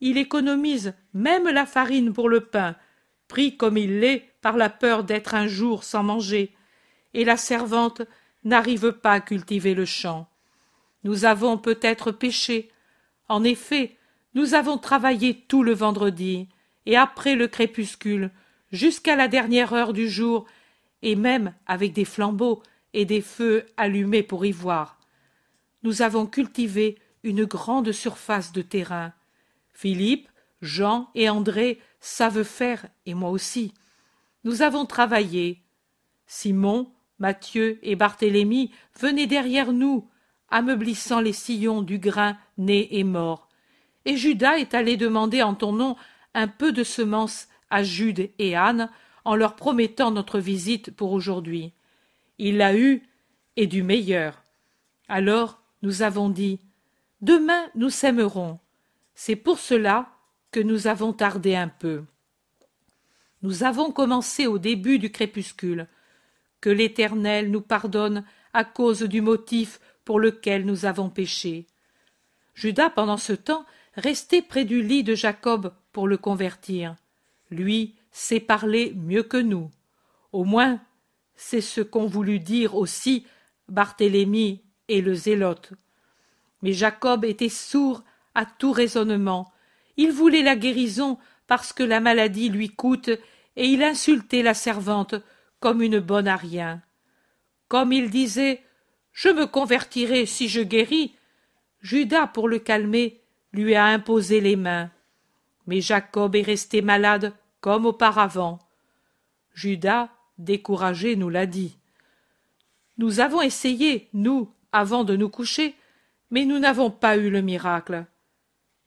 [0.00, 2.76] il économise même la farine pour le pain,
[3.28, 6.54] pris comme il l'est par la peur d'être un jour sans manger,
[7.14, 8.02] et la servante
[8.44, 10.28] n'arrive pas à cultiver le champ.
[11.04, 12.70] Nous avons peut-être péché.
[13.28, 13.96] En effet,
[14.34, 16.48] nous avons travaillé tout le vendredi,
[16.84, 18.30] et après le crépuscule,
[18.70, 20.46] jusqu'à la dernière heure du jour,
[21.06, 24.98] et même avec des flambeaux et des feux allumés pour y voir.
[25.84, 29.12] Nous avons cultivé une grande surface de terrain.
[29.72, 30.28] Philippe,
[30.62, 33.72] Jean et André savent faire, et moi aussi.
[34.42, 35.62] Nous avons travaillé.
[36.26, 36.90] Simon,
[37.20, 40.08] Matthieu et Barthélemy venaient derrière nous,
[40.48, 43.48] ameublissant les sillons du grain né et mort.
[44.06, 45.94] Et Judas est allé demander en ton nom
[46.34, 48.90] un peu de semences à Jude et Anne,
[49.26, 51.72] en leur promettant notre visite pour aujourd'hui.
[52.38, 53.02] Il l'a eu,
[53.56, 54.44] et du meilleur.
[55.08, 56.60] Alors nous avons dit
[57.22, 58.60] Demain nous sèmerons.
[59.14, 60.10] C'est pour cela
[60.52, 62.04] que nous avons tardé un peu.
[63.42, 65.88] Nous avons commencé au début du crépuscule.
[66.60, 71.66] Que l'Éternel nous pardonne à cause du motif pour lequel nous avons péché.
[72.54, 76.94] Judas, pendant ce temps, restait près du lit de Jacob pour le convertir.
[77.50, 79.70] Lui sait parler mieux que nous.
[80.32, 80.80] Au moins,
[81.34, 83.26] c'est ce qu'ont voulu dire aussi
[83.68, 85.72] Barthélemy et le zélote.
[86.62, 89.52] Mais Jacob était sourd à tout raisonnement.
[89.98, 93.10] Il voulait la guérison parce que la maladie lui coûte,
[93.56, 95.14] et il insultait la servante
[95.60, 96.80] comme une bonne à rien.
[97.68, 98.62] Comme il disait
[99.12, 101.14] Je me convertirai si je guéris,
[101.82, 103.20] Judas, pour le calmer,
[103.52, 104.90] lui a imposé les mains.
[105.66, 108.58] Mais Jacob est resté malade comme auparavant.
[109.54, 111.78] Judas, découragé, nous l'a dit.
[112.98, 115.74] Nous avons essayé, nous, avant de nous coucher,
[116.30, 118.06] mais nous n'avons pas eu le miracle.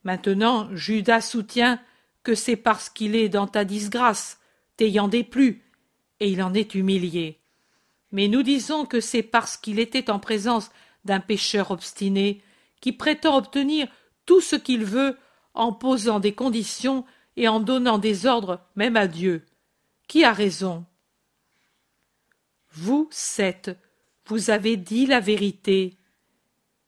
[0.04, 1.80] Maintenant, Judas soutient
[2.24, 4.40] que c'est parce qu'il est dans ta disgrâce,
[4.78, 5.64] t'ayant déplu,
[6.20, 7.40] et il en est humilié.
[8.12, 10.72] Mais nous disons que c'est parce qu'il était en présence
[11.06, 12.42] d'un pécheur obstiné,
[12.82, 13.88] qui prétend obtenir
[14.26, 15.18] tout ce qu'il veut
[15.54, 17.06] en posant des conditions
[17.40, 19.46] et en donnant des ordres même à Dieu.
[20.10, 20.86] Qui a raison?
[22.74, 23.72] Vous sept,
[24.26, 25.98] vous avez dit la vérité.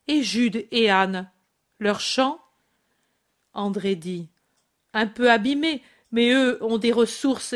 [0.09, 1.31] Et Jude et Anne,
[1.79, 2.37] leur chant?
[3.53, 4.27] André dit
[4.93, 7.55] Un peu abîmés, mais eux ont des ressources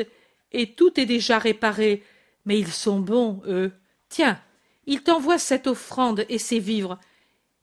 [0.53, 2.01] et tout est déjà réparé.
[2.45, 3.73] Mais ils sont bons, eux.
[4.07, 4.39] Tiens,
[4.85, 6.97] ils t'envoient cette offrande et ces vivres.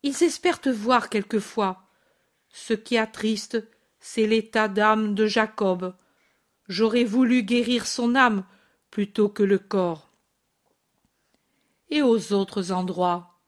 [0.02, 1.88] Ils espèrent te voir quelquefois.
[2.50, 3.64] Ce qui attriste,
[4.02, 5.94] c'est l'état d'âme de Jacob.
[6.68, 8.44] J'aurais voulu guérir son âme
[8.90, 10.10] plutôt que le corps.
[11.88, 13.38] Et aux autres endroits.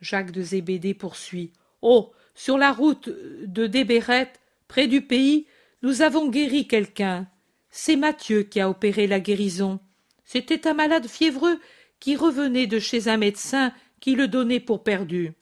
[0.00, 1.52] Jacques de Zébédée poursuit.
[1.82, 2.12] Oh.
[2.36, 4.32] Sur la route de Débéret,
[4.68, 5.46] près du pays,
[5.82, 7.28] nous avons guéri quelqu'un.
[7.70, 9.80] C'est Mathieu qui a opéré la guérison.
[10.24, 11.60] C'était un malade fiévreux
[11.98, 15.32] qui revenait de chez un médecin qui le donnait pour perdu.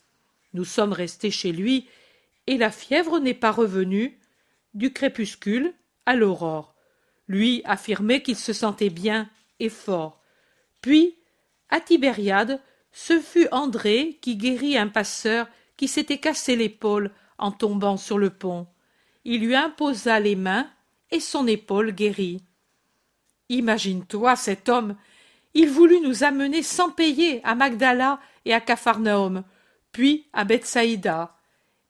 [0.54, 1.86] Nous sommes restés chez lui
[2.48, 4.18] et la fièvre n'est pas revenue
[4.72, 5.74] du crépuscule
[6.06, 6.74] à l'aurore.
[7.28, 9.28] Lui affirmait qu'il se sentait bien
[9.60, 10.22] et fort.
[10.80, 11.18] Puis,
[11.68, 12.58] à Tibériade,
[12.90, 18.30] ce fut André qui guérit un passeur qui s'était cassé l'épaule en tombant sur le
[18.30, 18.66] pont.
[19.26, 20.70] Il lui imposa les mains
[21.10, 22.42] et son épaule guérit.
[23.50, 24.96] Imagine-toi cet homme.
[25.52, 29.44] Il voulut nous amener sans payer à Magdala et à Capharnaüm,
[29.92, 31.37] puis à Bethsaïda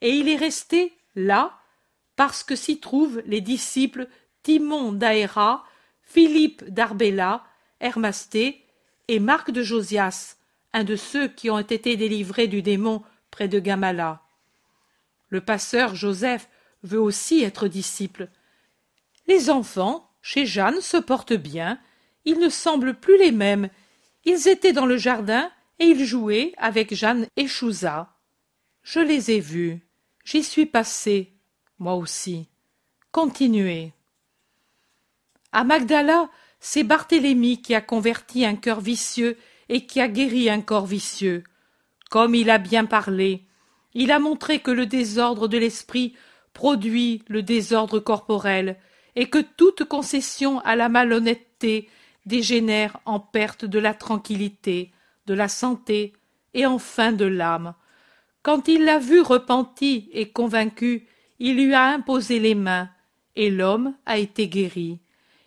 [0.00, 1.58] et il est resté là
[2.16, 4.08] parce que s'y trouvent les disciples
[4.42, 5.64] Timon d'Aéra,
[6.02, 7.44] Philippe d'Arbella,
[7.80, 8.64] Hermasté
[9.08, 10.36] et Marc de Josias,
[10.72, 14.22] un de ceux qui ont été délivrés du démon près de Gamala.
[15.28, 16.48] Le passeur Joseph
[16.82, 18.28] veut aussi être disciple.
[19.26, 21.78] Les enfants, chez Jeanne, se portent bien,
[22.24, 23.68] ils ne semblent plus les mêmes.
[24.24, 28.14] Ils étaient dans le jardin et ils jouaient avec Jeanne et Chouza.
[28.82, 29.87] Je les ai vus.
[30.30, 31.32] J'y suis passé,
[31.78, 32.48] moi aussi.
[33.12, 33.94] Continuez.
[35.52, 36.28] À Magdala,
[36.60, 39.38] c'est Barthélemy qui a converti un cœur vicieux
[39.70, 41.44] et qui a guéri un corps vicieux.
[42.10, 43.46] Comme il a bien parlé,
[43.94, 46.14] il a montré que le désordre de l'esprit
[46.52, 48.76] produit le désordre corporel,
[49.16, 51.88] et que toute concession à la malhonnêteté
[52.26, 54.92] dégénère en perte de la tranquillité,
[55.24, 56.12] de la santé
[56.52, 57.72] et enfin de l'âme.
[58.48, 61.06] Quand il l'a vu repenti et convaincu,
[61.38, 62.88] il lui a imposé les mains,
[63.36, 65.00] et l'homme a été guéri.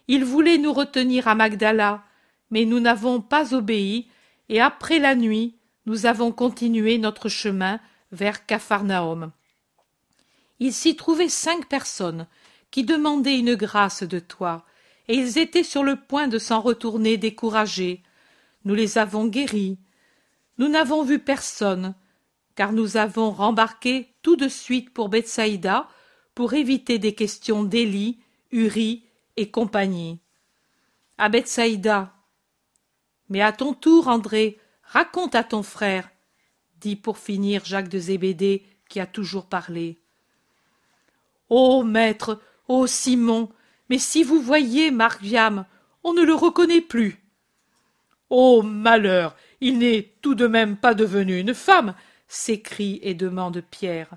[0.08, 2.04] Il voulait nous retenir à Magdala,
[2.52, 4.08] mais nous n'avons pas obéi,
[4.50, 5.56] et après la nuit,
[5.88, 7.80] nous avons continué notre chemin
[8.12, 9.32] vers Capharnaüm.
[10.60, 12.28] Il s'y trouvait cinq personnes
[12.70, 14.64] qui demandaient une grâce de toi,
[15.08, 18.04] et ils étaient sur le point de s'en retourner découragés.
[18.64, 19.80] Nous les avons guéris.
[20.60, 21.96] Nous n'avons vu personne,
[22.62, 25.88] car nous avons rembarqué tout de suite pour Bethsaïda
[26.36, 28.20] pour éviter des questions d'Élie,
[28.52, 29.04] Uri
[29.36, 30.20] et compagnie.
[31.18, 32.14] À Bethsaïda.
[33.30, 36.12] Mais à ton tour, André, raconte à ton frère,
[36.80, 39.98] dit pour finir Jacques de Zébédée qui a toujours parlé.
[41.50, 43.50] Ô maître, ô Simon,
[43.90, 45.66] mais si vous voyiez Marc Viam,
[46.04, 47.24] on ne le reconnaît plus.
[48.30, 51.96] Ô malheur, il n'est tout de même pas devenu une femme
[52.32, 54.10] s'écrie et demande Pierre.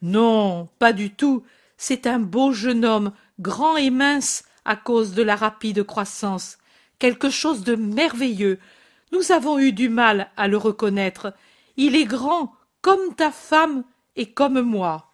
[0.00, 1.44] Non, pas du tout.
[1.76, 6.56] C'est un beau jeune homme, grand et mince à cause de la rapide croissance.
[6.98, 8.58] Quelque chose de merveilleux.
[9.12, 11.34] Nous avons eu du mal à le reconnaître.
[11.76, 13.84] Il est grand, comme ta femme
[14.16, 15.10] et comme moi.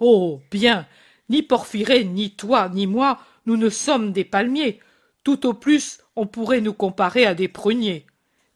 [0.00, 0.40] Oh.
[0.50, 0.86] Bien.
[1.28, 4.80] Ni Porphyré, ni toi, ni moi, nous ne sommes des palmiers.
[5.22, 8.04] Tout au plus on pourrait nous comparer à des pruniers,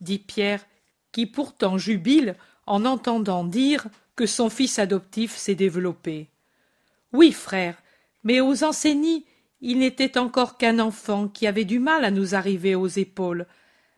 [0.01, 0.67] dit Pierre,
[1.13, 2.35] qui pourtant jubile
[2.67, 3.87] en entendant dire
[4.17, 6.29] que son fils adoptif s'est développé.
[7.12, 7.77] Oui, frère,
[8.25, 9.25] mais aux enseignis,
[9.61, 13.47] il n'était encore qu'un enfant qui avait du mal à nous arriver aux épaules.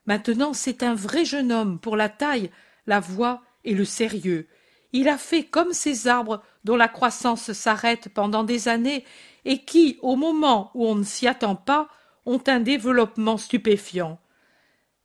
[0.07, 2.51] Maintenant, c'est un vrai jeune homme pour la taille,
[2.87, 4.47] la voix et le sérieux.
[4.93, 9.05] Il a fait comme ces arbres dont la croissance s'arrête pendant des années
[9.45, 11.89] et qui, au moment où on ne s'y attend pas,
[12.25, 14.19] ont un développement stupéfiant.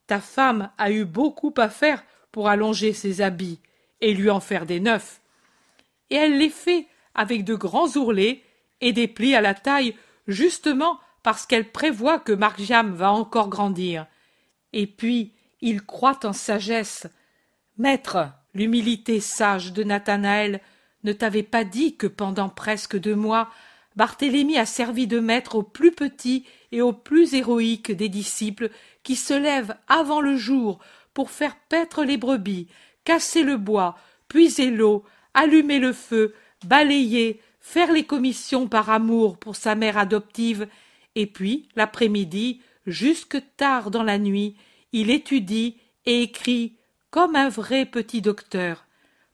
[0.08, 2.04] Ta femme a eu beaucoup à faire
[2.34, 3.60] pour allonger ses habits
[4.02, 5.22] et lui en faire des neufs.
[6.10, 8.42] Et elle les fait avec de grands ourlets
[8.82, 9.96] et des plis à la taille,
[10.28, 14.08] justement parce qu'elle prévoit que Margiam va encore grandir.
[14.74, 15.32] Et puis,
[15.62, 17.08] il croit en sagesse.
[17.78, 20.60] Maître, l'humilité sage de Nathanaël
[21.04, 23.50] ne t'avait pas dit que pendant presque deux mois,
[23.96, 28.72] Barthélemy a servi de maître aux plus petits et aux plus héroïques des disciples
[29.04, 30.80] qui se lèvent avant le jour
[31.14, 32.68] pour faire paître les brebis,
[33.04, 33.98] casser le bois,
[34.28, 35.04] puiser l'eau,
[35.34, 36.34] allumer le feu,
[36.66, 40.68] balayer, faire les commissions par amour pour sa mère adoptive,
[41.16, 44.56] et puis, l'après-midi, jusque tard dans la nuit,
[44.92, 46.78] il étudie et écrit
[47.12, 48.86] comme un vrai petit docteur.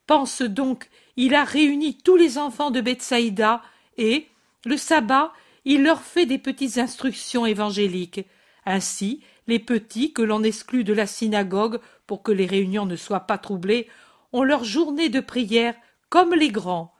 [0.06, 3.62] Pense donc, il a réuni tous les enfants de Bethsaïda
[3.96, 4.26] et,
[4.64, 5.32] le sabbat,
[5.64, 8.26] il leur fait des petites instructions évangéliques.
[8.66, 13.20] Ainsi, les petits que l'on exclut de la synagogue pour que les réunions ne soient
[13.20, 13.88] pas troublées
[14.32, 15.74] ont leur journée de prière
[16.08, 16.94] comme les grands.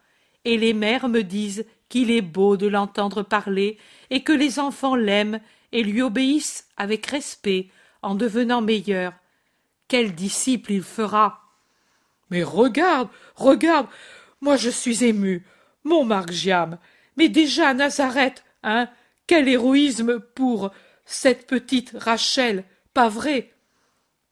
[0.45, 3.79] Et les mères me disent qu'il est beau de l'entendre parler
[4.11, 5.41] et que les enfants l'aiment
[5.73, 7.69] et lui obéissent avec respect
[8.03, 9.13] en devenant meilleurs.
[9.89, 11.43] Quel disciple il fera
[12.31, 13.87] Mais regarde, regarde,
[14.41, 15.45] moi je suis ému,
[15.85, 16.79] mon Margiam,
[17.17, 18.89] mais déjà Nazareth, hein,
[19.27, 20.71] quel héroïsme pour
[21.13, 23.53] cette petite Rachel, pas vrai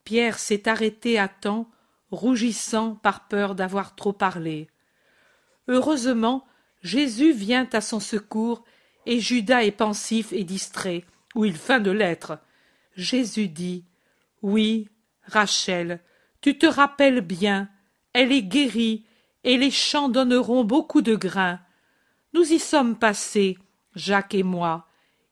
[0.05, 1.69] Pierre s'est arrêté à temps,
[2.13, 4.69] rougissant par peur d'avoir trop parlé.
[5.67, 6.47] Heureusement,
[6.83, 8.65] Jésus vient à son secours,
[9.07, 11.05] et Judas est pensif et distrait,
[11.35, 12.39] ou il feint de l'être.
[12.95, 13.85] Jésus dit
[14.41, 14.89] Oui,
[15.25, 16.01] Rachel,
[16.41, 17.69] tu te rappelles bien,
[18.13, 19.05] elle est guérie,
[19.43, 21.61] et les champs donneront beaucoup de grains.
[22.35, 23.59] Nous y sommes passés,
[23.97, 24.88] Jacques et moi.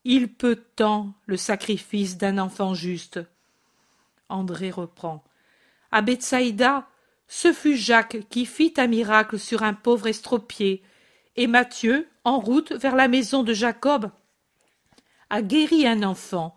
[0.08, 3.18] Il peut tant le sacrifice d'un enfant juste.
[4.28, 5.24] André reprend.
[5.90, 6.86] À Bethsaïda,
[7.26, 10.80] ce fut Jacques qui fit un miracle sur un pauvre estropié,
[11.34, 14.12] et Matthieu, en route vers la maison de Jacob,
[15.28, 16.56] a guéri un enfant.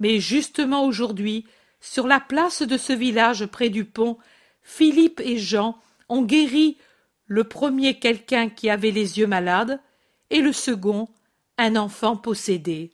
[0.00, 1.44] Mais justement aujourd'hui,
[1.82, 4.16] sur la place de ce village près du pont,
[4.62, 5.78] Philippe et Jean
[6.08, 6.78] ont guéri
[7.26, 9.82] le premier quelqu'un qui avait les yeux malades,
[10.30, 11.10] et le second
[11.58, 12.92] un enfant possédé.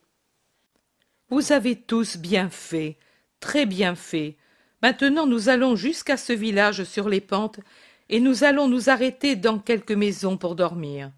[1.31, 2.99] Vous avez tous bien fait,
[3.41, 4.37] très bien fait.
[4.83, 7.61] Maintenant nous allons jusqu'à ce village sur les pentes,
[8.09, 11.11] et nous allons nous arrêter dans quelques maisons pour dormir.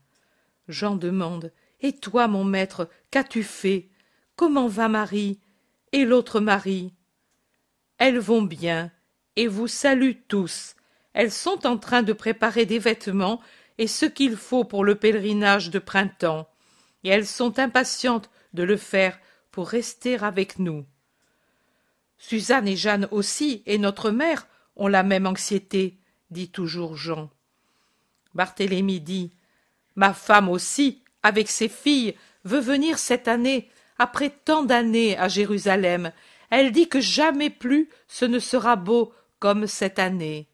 [0.69, 1.53] Jean demande.
[1.81, 3.89] Et toi, mon maître, qu'as-tu fait?
[4.37, 5.39] Comment va Marie?
[5.93, 6.95] Et l'autre Marie?
[7.99, 8.91] Elles vont bien,
[9.37, 10.77] et vous saluent tous.
[11.13, 13.41] Elles sont en train de préparer des vêtements
[13.79, 16.49] et ce qu'il faut pour le pèlerinage de printemps,
[17.05, 19.19] et elles sont impatientes de le faire
[19.51, 20.85] pour rester avec nous.
[22.19, 24.47] Suzanne et Jeanne aussi, et notre mère,
[24.77, 25.99] ont la même anxiété,
[26.31, 27.31] dit toujours Jean.
[28.35, 29.31] Barthélemy dit
[29.95, 36.13] Ma femme aussi, avec ses filles, veut venir cette année, après tant d'années à Jérusalem.
[36.51, 40.49] Elle dit que jamais plus ce ne sera beau comme cette année.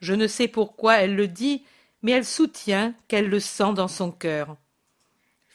[0.00, 1.64] Je ne sais pourquoi elle le dit,
[2.02, 4.56] mais elle soutient qu'elle le sent dans son cœur.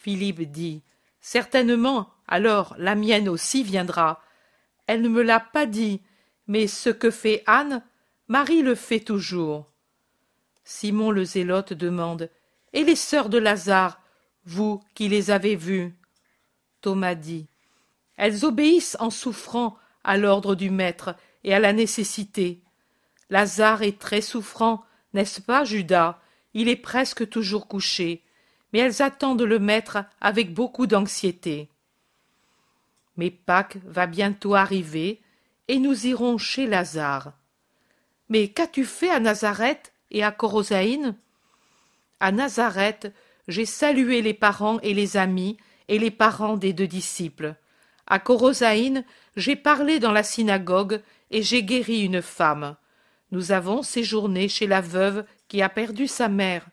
[0.01, 0.81] Philippe dit
[1.19, 4.21] Certainement, alors la mienne aussi viendra.
[4.87, 6.01] Elle ne me l'a pas dit,
[6.47, 7.83] mais ce que fait Anne,
[8.29, 9.69] Marie le fait toujours.
[10.63, 12.29] Simon le zélote demande
[12.71, 13.99] Et les sœurs de Lazare,
[14.45, 15.93] vous qui les avez vues?
[16.79, 17.47] Thomas dit
[18.15, 19.75] Elles obéissent en souffrant
[20.05, 22.61] à l'ordre du maître et à la nécessité.
[23.29, 26.21] Lazare est très souffrant, n'est-ce pas, Judas?
[26.53, 28.23] Il est presque toujours couché,
[28.72, 31.70] mais elles attendent le maître avec beaucoup d'anxiété.
[33.17, 35.22] Mais Pâques va bientôt arriver,
[35.67, 37.34] et nous irons chez Lazare.
[38.30, 41.15] Mais qu'as-tu fait à Nazareth et à Corosaïne?
[42.20, 43.13] À Nazareth,
[43.47, 45.57] j'ai salué les parents et les amis
[45.88, 47.55] et les parents des deux disciples.
[48.07, 49.03] À Corosaïne,
[49.36, 51.01] j'ai parlé dans la synagogue
[51.32, 52.76] et j'ai guéri une femme.
[53.32, 56.65] Nous avons séjourné chez la veuve qui a perdu sa mère.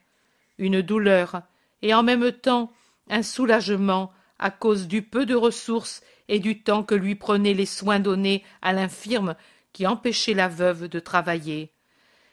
[0.59, 1.42] Une douleur
[1.87, 2.72] et en même temps
[3.09, 7.64] un soulagement à cause du peu de ressources et du temps que lui prenaient les
[7.64, 9.37] soins donnés à l'infirme
[9.72, 11.70] qui empêchait la veuve de travailler.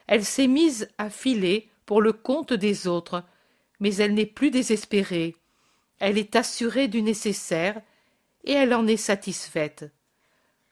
[0.07, 3.23] Elle s'est mise à filer pour le compte des autres,
[3.79, 5.35] mais elle n'est plus désespérée.
[5.99, 7.79] Elle est assurée du nécessaire,
[8.45, 9.85] et elle en est satisfaite.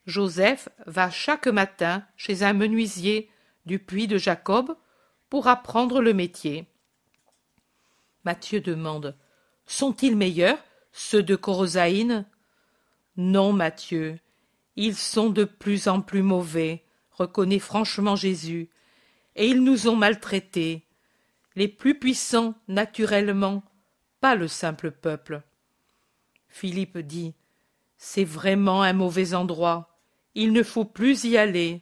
[0.08, 3.30] Joseph va chaque matin chez un menuisier
[3.68, 4.76] du puits de Jacob
[5.30, 6.66] pour apprendre le métier.
[8.24, 9.16] Mathieu demande
[9.66, 10.60] Sont-ils meilleurs,
[10.92, 12.26] ceux de Corosaïne
[13.18, 14.20] Non, Mathieu,
[14.76, 18.70] ils sont de plus en plus mauvais, reconnaît franchement Jésus,
[19.36, 20.86] et ils nous ont maltraités,
[21.56, 23.64] les plus puissants naturellement,
[24.20, 25.42] pas le simple peuple.
[26.48, 27.34] Philippe dit
[27.98, 29.98] C'est vraiment un mauvais endroit,
[30.36, 31.82] il ne faut plus y aller.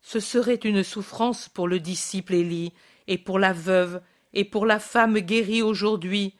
[0.00, 2.72] Ce serait une souffrance pour le disciple Élie,
[3.06, 4.00] et pour la veuve,
[4.34, 6.34] et pour la femme guérie aujourd'hui,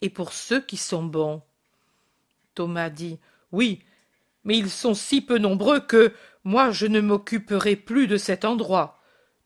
[0.00, 1.42] et pour ceux qui sont bons.
[2.54, 3.18] Thomas dit
[3.50, 3.82] Oui,
[4.44, 6.12] mais ils sont si peu nombreux que
[6.44, 9.00] moi je ne m'occuperai plus de cet endroit.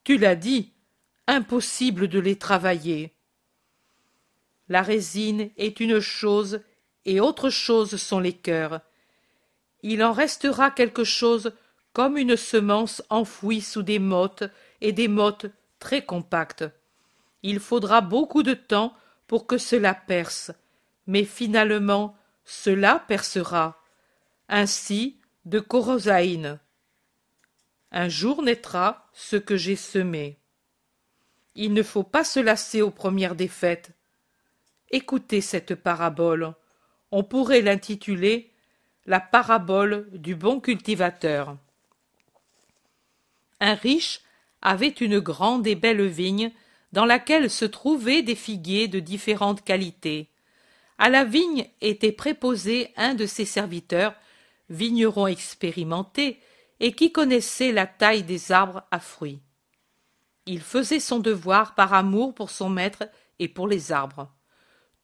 [0.04, 0.72] Tu l'as dit,
[1.26, 3.14] impossible de les travailler.
[4.68, 6.60] La résine est une chose
[7.04, 8.80] et autre chose sont les cœurs.
[9.82, 11.52] Il en restera quelque chose
[11.92, 14.44] comme une semence enfouie sous des mottes
[14.80, 15.46] et des mottes
[15.78, 16.64] très compactes.
[17.42, 18.94] Il faudra beaucoup de temps
[19.26, 20.52] pour que cela perce,
[21.06, 23.82] mais finalement cela percera.
[24.48, 26.58] Ainsi de Corosaïne.
[27.90, 30.38] Un jour naîtra ce que j'ai semé.
[31.54, 33.90] Il ne faut pas se lasser aux premières défaites.
[34.90, 36.54] Écoutez cette parabole.
[37.10, 38.52] On pourrait l'intituler
[39.06, 41.56] La parabole du bon cultivateur.
[43.60, 44.20] Un riche
[44.62, 46.52] avait une grande et belle vigne
[46.92, 50.30] dans laquelle se trouvaient des figuiers de différentes qualités.
[50.98, 54.14] À la vigne était préposé un de ses serviteurs,
[54.70, 56.40] vigneron expérimenté,
[56.80, 59.40] et qui connaissait la taille des arbres à fruits.
[60.46, 63.04] Il faisait son devoir par amour pour son maître
[63.38, 64.30] et pour les arbres.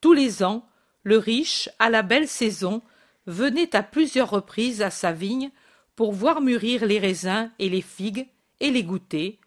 [0.00, 0.66] Tous les ans,
[1.02, 2.82] le riche, à la belle saison,
[3.26, 5.50] venait à plusieurs reprises à sa vigne
[5.96, 8.28] pour voir mûrir les raisins et les figues
[8.60, 9.40] et les goûter,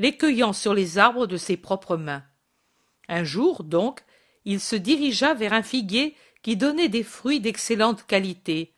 [0.00, 2.24] les cueillant sur les arbres de ses propres mains.
[3.06, 4.00] Un jour, donc,
[4.46, 8.72] il se dirigea vers un figuier qui donnait des fruits d'excellente qualité,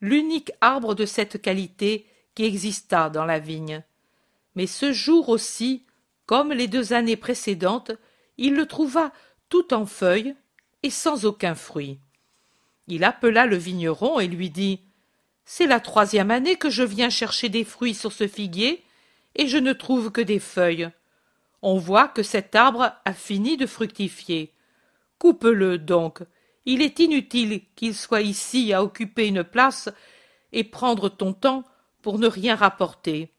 [0.00, 2.06] l'unique arbre de cette qualité
[2.36, 3.82] qui existât dans la vigne.
[4.54, 5.84] Mais ce jour aussi,
[6.26, 7.90] comme les deux années précédentes,
[8.36, 9.12] il le trouva
[9.48, 10.36] tout en feuilles
[10.84, 11.98] et sans aucun fruit.
[12.86, 14.80] Il appela le vigneron et lui dit
[15.44, 18.84] C'est la troisième année que je viens chercher des fruits sur ce figuier,
[19.38, 20.90] et je ne trouve que des feuilles.
[21.62, 24.52] On voit que cet arbre a fini de fructifier.
[25.18, 26.20] Coupe-le donc.
[26.66, 29.88] Il est inutile qu'il soit ici à occuper une place
[30.52, 31.64] et prendre ton temps
[32.02, 33.32] pour ne rien rapporter.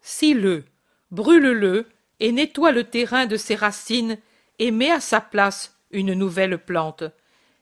[0.00, 0.64] Scie-le,
[1.10, 1.86] brûle-le
[2.18, 4.18] et nettoie le terrain de ses racines
[4.58, 7.04] et mets à sa place une nouvelle plante.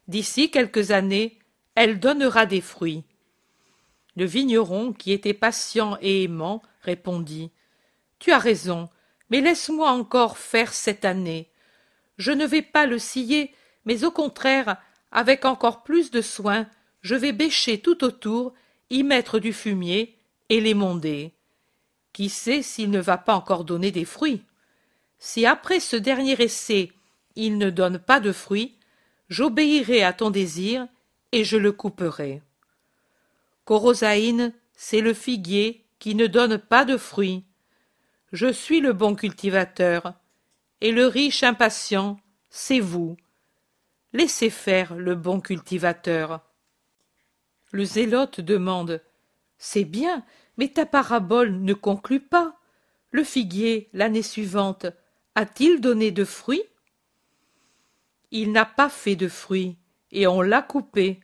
[0.09, 1.39] D'ici quelques années,
[1.75, 3.05] elle donnera des fruits.
[4.17, 7.51] Le vigneron, qui était patient et aimant, répondit
[8.19, 8.89] Tu as raison,
[9.31, 11.51] mais laisse-moi encore faire cette année.
[12.17, 13.55] Je ne vais pas le scier,
[13.85, 14.77] mais au contraire,
[15.13, 16.67] avec encore plus de soin,
[17.01, 18.55] je vais bêcher tout autour,
[18.91, 20.17] y mettre du fumier
[20.49, 21.33] et l'émonder.
[22.13, 24.43] Qui sait s'il ne va pas encore donner des fruits?
[25.19, 26.93] Si après ce dernier essai
[27.37, 28.77] il ne donne pas de fruits,
[29.29, 30.89] j'obéirai à ton désir
[31.31, 32.43] et je le couperai.
[33.65, 37.45] Corosaïne, c'est le figuier qui ne donne pas de fruits.
[38.33, 40.15] Je suis le bon cultivateur,
[40.81, 42.21] et le riche impatient,
[42.51, 43.17] c'est vous.
[44.13, 46.41] Laissez faire le bon cultivateur.
[47.73, 49.03] Le zélote demande
[49.59, 50.25] c'est bien,
[50.57, 52.57] mais ta parabole ne conclut pas.
[53.11, 54.87] Le figuier, l'année suivante,
[55.35, 56.63] a-t-il donné de fruits?
[58.31, 59.77] Il n'a pas fait de fruits,
[60.13, 61.21] et on l'a coupé.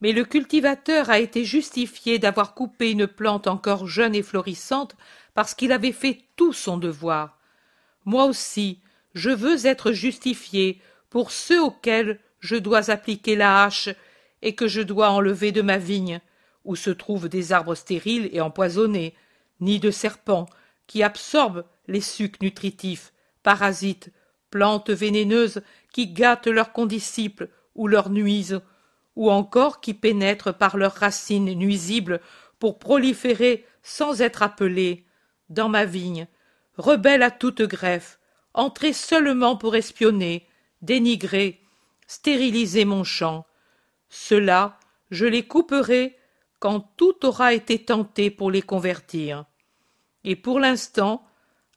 [0.00, 4.96] Mais le cultivateur a été justifié d'avoir coupé une plante encore jeune et florissante
[5.38, 7.38] parce qu'il avait fait tout son devoir.
[8.04, 8.80] Moi aussi,
[9.14, 13.88] je veux être justifié pour ceux auxquels je dois appliquer la hache
[14.42, 16.20] et que je dois enlever de ma vigne,
[16.64, 19.14] où se trouvent des arbres stériles et empoisonnés,
[19.60, 20.46] ni de serpents,
[20.88, 23.12] qui absorbent les sucs nutritifs,
[23.44, 24.10] parasites,
[24.50, 25.62] plantes vénéneuses
[25.92, 28.60] qui gâtent leurs condisciples ou leur nuisent,
[29.14, 32.20] ou encore qui pénètrent par leurs racines nuisibles
[32.58, 35.04] pour proliférer sans être appelés,
[35.50, 36.26] dans ma vigne,
[36.76, 38.18] rebelles à toute greffe,
[38.54, 40.46] entrer seulement pour espionner,
[40.82, 41.60] dénigrer,
[42.06, 43.46] stériliser mon champ.
[44.08, 44.78] Ceux-là,
[45.10, 46.16] je les couperai
[46.58, 49.44] quand tout aura été tenté pour les convertir.
[50.24, 51.24] Et pour l'instant,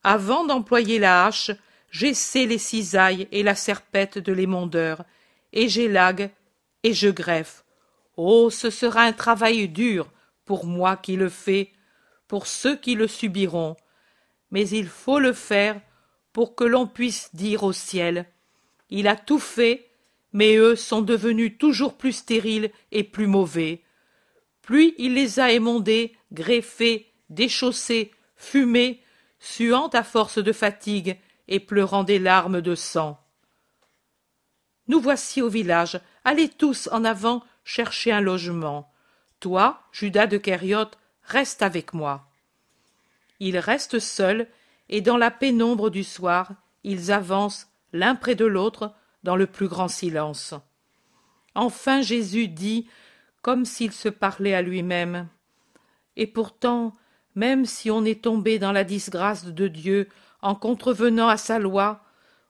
[0.02, 1.52] avant d'employer la hache,
[1.90, 5.04] j'essaie les cisailles et la serpette de l'émondeur,
[5.52, 6.30] et j'élague
[6.82, 7.64] et je greffe.
[8.16, 10.10] Oh, ce sera un travail dur
[10.44, 11.72] pour moi qui le fais,
[12.32, 13.76] pour ceux qui le subiront,
[14.50, 15.78] mais il faut le faire
[16.32, 18.24] pour que l'on puisse dire au ciel
[18.88, 19.90] Il a tout fait,
[20.32, 23.82] mais eux sont devenus toujours plus stériles et plus mauvais.
[24.62, 29.02] Puis il les a émondés, greffés, déchaussés, fumés,
[29.38, 31.18] suant à force de fatigue
[31.48, 33.20] et pleurant des larmes de sang.
[34.88, 36.00] Nous voici au village.
[36.24, 38.90] Allez tous en avant chercher un logement.
[39.38, 42.28] Toi, Judas de Kériote, reste avec moi.
[43.40, 44.46] Ils restent seuls,
[44.88, 46.52] et dans la pénombre du soir,
[46.84, 50.54] ils avancent l'un près de l'autre dans le plus grand silence.
[51.54, 52.88] Enfin Jésus dit,
[53.40, 55.28] comme s'il se parlait à lui-même.
[56.16, 56.94] Et pourtant,
[57.34, 60.08] même si on est tombé dans la disgrâce de Dieu
[60.40, 62.04] en contrevenant à sa loi,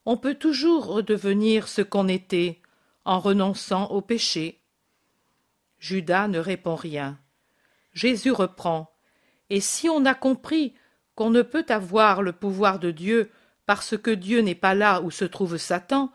[0.05, 2.61] on peut toujours redevenir ce qu'on était,
[3.05, 4.61] en renonçant au péché.
[5.79, 7.19] Judas ne répond rien.
[7.93, 8.95] Jésus reprend.
[9.51, 10.75] Et si on a compris
[11.15, 13.31] qu'on ne peut avoir le pouvoir de Dieu
[13.67, 16.13] parce que Dieu n'est pas là où se trouve Satan,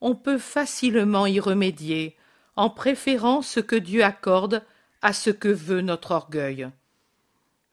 [0.00, 2.16] on peut facilement y remédier,
[2.56, 4.64] en préférant ce que Dieu accorde
[5.02, 6.68] à ce que veut notre orgueil.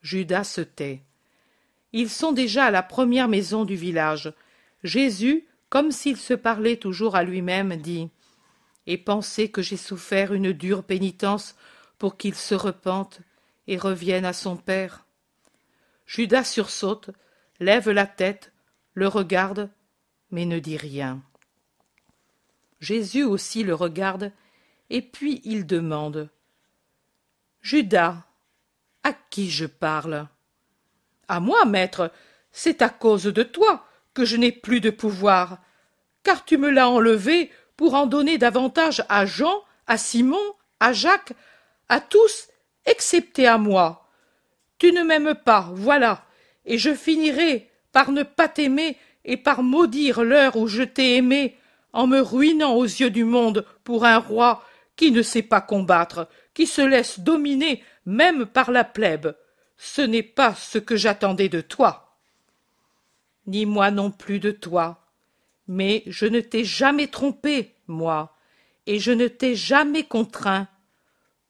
[0.02, 1.02] Judas se tait.
[1.94, 4.34] Ils sont déjà à la première maison du village.
[4.84, 8.10] Jésus, comme s'il se parlait toujours à lui-même, dit
[8.86, 11.56] Et pensez que j'ai souffert une dure pénitence
[11.98, 13.22] pour qu'il se repente
[13.68, 15.06] et revienne à son Père.
[16.06, 17.10] Judas sursaute,
[17.60, 18.52] lève la tête,
[18.94, 19.70] le regarde,
[20.32, 21.22] mais ne dit rien.
[22.80, 24.32] Jésus aussi le regarde,
[24.90, 26.30] et puis il demande
[27.62, 28.24] Judas,
[29.04, 30.28] à qui je parle
[31.28, 32.12] À moi, maître,
[32.52, 35.60] c'est à cause de toi que je n'ai plus de pouvoir,
[36.24, 41.34] car tu me l'as enlevé pour en donner davantage à Jean, à Simon, à Jacques,
[41.90, 42.48] à tous,
[42.86, 44.08] excepté à moi.
[44.78, 46.26] Tu ne m'aimes pas, voilà,
[46.66, 51.58] et je finirai par ne pas t'aimer et par maudire l'heure où je t'ai aimé,
[51.94, 54.64] en me ruinant aux yeux du monde pour un roi
[54.98, 59.36] qui ne sait pas combattre, qui se laisse dominer même par la plèbe.
[59.78, 62.18] Ce n'est pas ce que j'attendais de toi.
[63.48, 65.06] Ni moi non plus de toi.
[65.68, 68.36] Mais je ne t'ai jamais trompé, moi,
[68.86, 70.68] et je ne t'ai jamais contraint.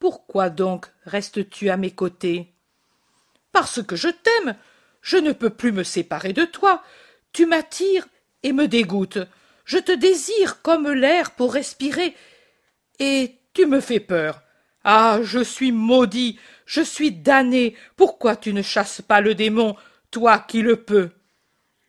[0.05, 2.53] Pourquoi donc restes-tu à mes côtés?
[3.51, 4.55] Parce que je t'aime.
[5.01, 6.83] Je ne peux plus me séparer de toi.
[7.33, 8.07] Tu m'attires
[8.43, 9.17] et me dégoûtes.
[9.65, 12.15] Je te désire comme l'air pour respirer.
[12.99, 14.43] Et tu me fais peur.
[14.83, 15.21] Ah.
[15.23, 16.39] Je suis maudit.
[16.67, 17.75] Je suis damné.
[17.95, 19.75] Pourquoi tu ne chasses pas le démon,
[20.11, 21.09] toi qui le peux?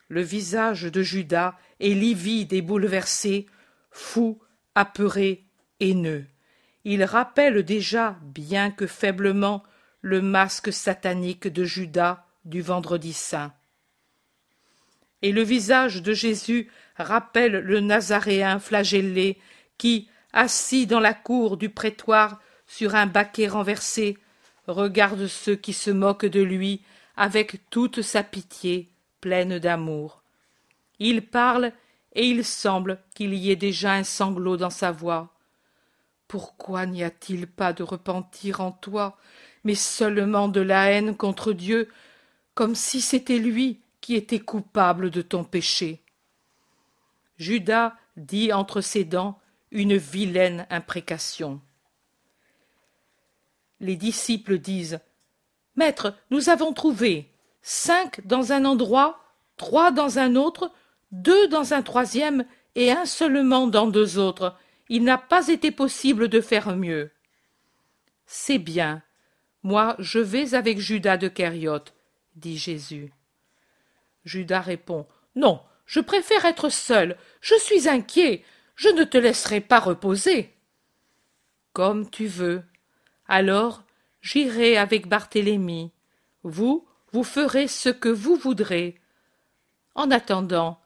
[0.09, 3.45] Le visage de Judas est livide et bouleversé,
[3.91, 4.41] fou,
[4.75, 5.45] apeuré,
[5.81, 6.25] haineux.
[6.89, 9.65] Il rappelle déjà, bien que faiblement,
[10.03, 13.53] le masque satanique de Judas du vendredi saint.
[15.21, 19.37] Et le visage de Jésus rappelle le Nazaréen flagellé
[19.79, 24.17] qui, assis dans la cour du prétoire sur un baquet renversé,
[24.69, 26.83] regarde ceux qui se moquent de lui
[27.17, 30.23] avec toute sa pitié pleine d'amour.
[31.01, 31.73] Il parle
[32.13, 35.36] et il semble qu'il y ait déjà un sanglot dans sa voix.
[36.29, 39.17] Pourquoi n'y a-t-il pas de repentir en toi,
[39.65, 41.89] mais seulement de la haine contre Dieu,
[42.55, 46.03] comme si c'était lui qui était coupable de ton péché?
[47.39, 49.39] Judas dit entre ses dents
[49.71, 51.61] une vilaine imprécation.
[53.81, 55.01] Les disciples disent
[55.77, 59.21] Maître, nous avons trouvé cinq dans un endroit,
[59.57, 60.73] trois dans un autre,
[61.13, 64.57] deux dans un troisième et un seulement dans deux autres.
[64.89, 67.11] Il n'a pas été possible de faire mieux.
[68.27, 69.03] C'est bien.
[69.63, 71.95] Moi, je vais avec Judas de Kériote,
[72.37, 73.13] dit Jésus.
[74.25, 77.17] Judas répond Non, je préfère être seul.
[77.41, 78.45] Je suis inquiet.
[78.75, 80.55] Je ne te laisserai pas reposer.
[81.73, 82.63] Comme tu veux.
[83.29, 83.83] Alors
[84.27, 85.93] J'irai avec Barthélemy.
[86.43, 89.01] Vous, vous ferez ce que vous voudrez.
[89.95, 90.81] En attendant,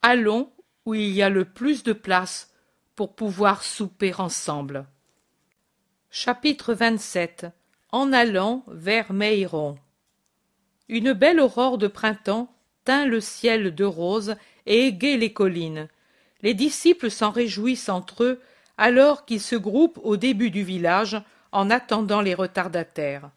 [0.00, 0.52] allons
[0.86, 2.53] où il y a le plus de place
[2.96, 4.86] pour pouvoir souper ensemble.
[6.10, 7.46] Chapitre 27
[7.90, 9.76] En allant vers Meiron.
[10.88, 14.36] Une belle aurore de printemps teint le ciel de rose
[14.66, 15.88] et égaye les collines.
[16.42, 18.42] Les disciples s'en réjouissent entre eux
[18.76, 21.20] alors qu'ils se groupent au début du village
[21.52, 23.30] en attendant les retardataires.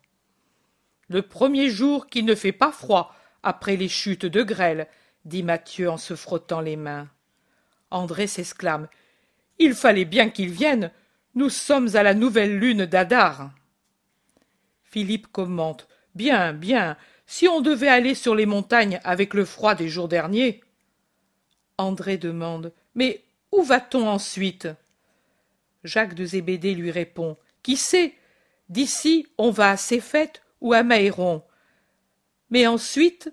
[1.08, 4.88] Le premier jour qui ne fait pas froid après les chutes de grêle,
[5.26, 7.08] dit Mathieu en se frottant les mains.
[7.92, 8.88] André s'exclame.
[9.60, 10.92] Il fallait bien qu'ils viennent.
[11.36, 13.52] Nous sommes à la nouvelle lune d'Adar.
[14.84, 15.88] Philippe commente.
[16.16, 16.98] Bien, bien.
[17.26, 20.62] Si on devait aller sur les montagnes avec le froid des jours derniers.
[21.78, 22.74] André demande.
[22.96, 24.68] Mais où va-t-on ensuite?
[25.84, 27.38] Jacques de Zébédée lui répond.
[27.64, 28.14] Qui sait?
[28.70, 31.44] D'ici on va à Céphète ou à Maéron.
[32.50, 33.30] Mais ensuite,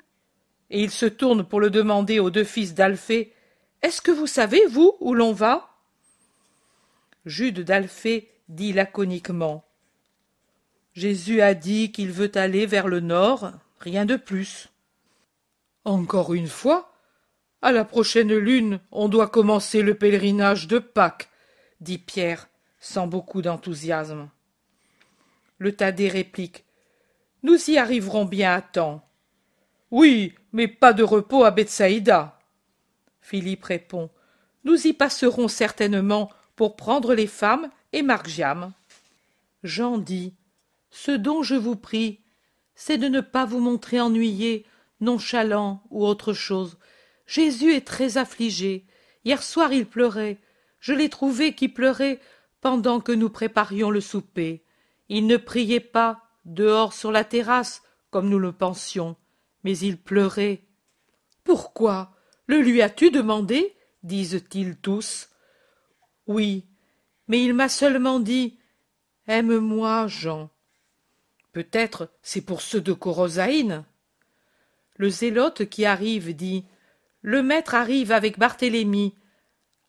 [0.71, 3.33] et il se tourne pour le demander aux deux fils d'Alphée,
[3.83, 5.74] est-ce que vous savez, vous, où l'on va?
[7.27, 9.65] Jude d'Alphée dit laconiquement
[10.93, 13.51] Jésus a dit qu'il veut aller vers le nord,
[13.81, 14.69] rien de plus.
[15.85, 16.93] Encore une fois,
[17.63, 21.31] à la prochaine lune, on doit commencer le pèlerinage de Pâques,
[21.81, 22.49] dit Pierre,
[22.79, 24.29] sans beaucoup d'enthousiasme.
[25.59, 26.65] Le Thaddée réplique
[27.43, 29.09] Nous y arriverons bien à temps.
[29.91, 32.39] Oui, mais pas de repos à Bethsaïda.
[33.23, 34.11] Philippe répond
[34.65, 38.73] Nous y passerons certainement pour prendre les femmes et Margiam.
[39.63, 40.35] Jean dit
[40.91, 42.21] Ce dont je vous prie,
[42.75, 44.67] c'est de ne pas vous montrer ennuyé,
[45.01, 46.79] nonchalant ou autre chose.
[47.27, 48.87] Jésus est très affligé.
[49.25, 50.39] Hier soir il pleurait.
[50.81, 52.21] Je l'ai trouvé qui pleurait
[52.61, 54.65] pendant que nous préparions le souper.
[55.09, 59.17] Il ne priait pas dehors sur la terrasse, comme nous le pensions,
[59.65, 60.63] mais il pleurait.
[61.43, 62.15] Pourquoi
[62.47, 63.75] le lui as-tu demandé?
[64.03, 65.29] disent-ils tous.
[66.27, 66.67] Oui,
[67.29, 68.59] mais il m'a seulement dit
[69.27, 70.51] Aime-moi, Jean.
[71.53, 73.85] Peut-être c'est pour ceux de Corosaïne.
[74.97, 76.65] Le zélote qui arrive dit
[77.23, 79.15] Le maître arrive avec Barthélemy.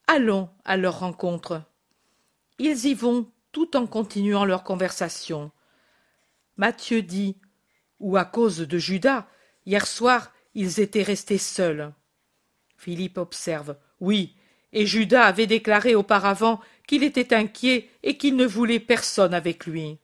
[0.07, 1.63] Allons à leur rencontre.
[2.59, 5.51] Ils y vont tout en continuant leur conversation.
[6.57, 7.37] Matthieu dit
[7.99, 9.27] Ou à cause de Judas,
[9.65, 11.93] hier soir ils étaient restés seuls.
[12.77, 13.77] Philippe observe.
[13.99, 14.34] Oui,
[14.75, 19.97] et Judas avait déclaré auparavant qu'il était inquiet et qu'il ne voulait personne avec lui.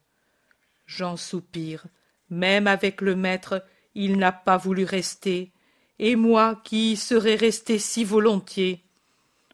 [0.87, 1.85] Jean soupire.
[2.29, 3.63] Même avec le maître,
[3.93, 5.51] il n'a pas voulu rester.
[5.99, 8.83] Et moi qui serais resté si volontiers?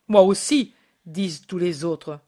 [0.08, 0.74] Moi aussi,
[1.06, 2.20] disent tous les autres.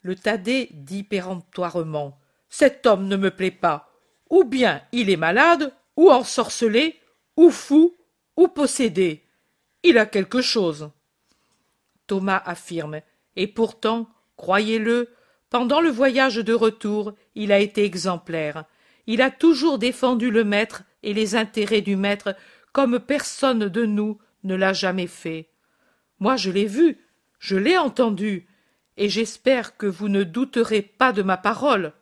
[0.00, 2.18] Le Thaddée dit péremptoirement.
[2.48, 3.90] Cet homme ne me plaît pas.
[4.30, 7.00] Ou bien il est malade, ou ensorcelé,
[7.36, 7.94] ou fou,
[8.36, 9.24] ou possédé
[9.84, 10.90] il a quelque chose.
[12.06, 13.00] Thomas affirme.
[13.36, 15.10] Et pourtant, croyez-le,
[15.50, 18.64] pendant le voyage de retour, il a été exemplaire.
[19.06, 22.34] Il a toujours défendu le maître et les intérêts du maître
[22.72, 25.50] comme personne de nous ne l'a jamais fait.
[26.18, 26.98] Moi je l'ai vu,
[27.38, 28.48] je l'ai entendu,
[28.96, 31.92] et j'espère que vous ne douterez pas de ma parole.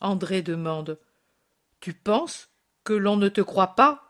[0.00, 0.98] André demande.
[1.80, 2.48] Tu penses
[2.84, 4.02] que l'on ne te croit pas?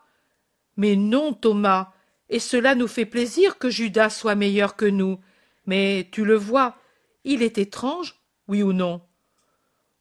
[0.75, 1.91] Mais non, Thomas,
[2.29, 5.19] et cela nous fait plaisir que Judas soit meilleur que nous.
[5.65, 6.77] Mais tu le vois,
[7.23, 8.15] il est étrange,
[8.47, 9.01] oui ou non?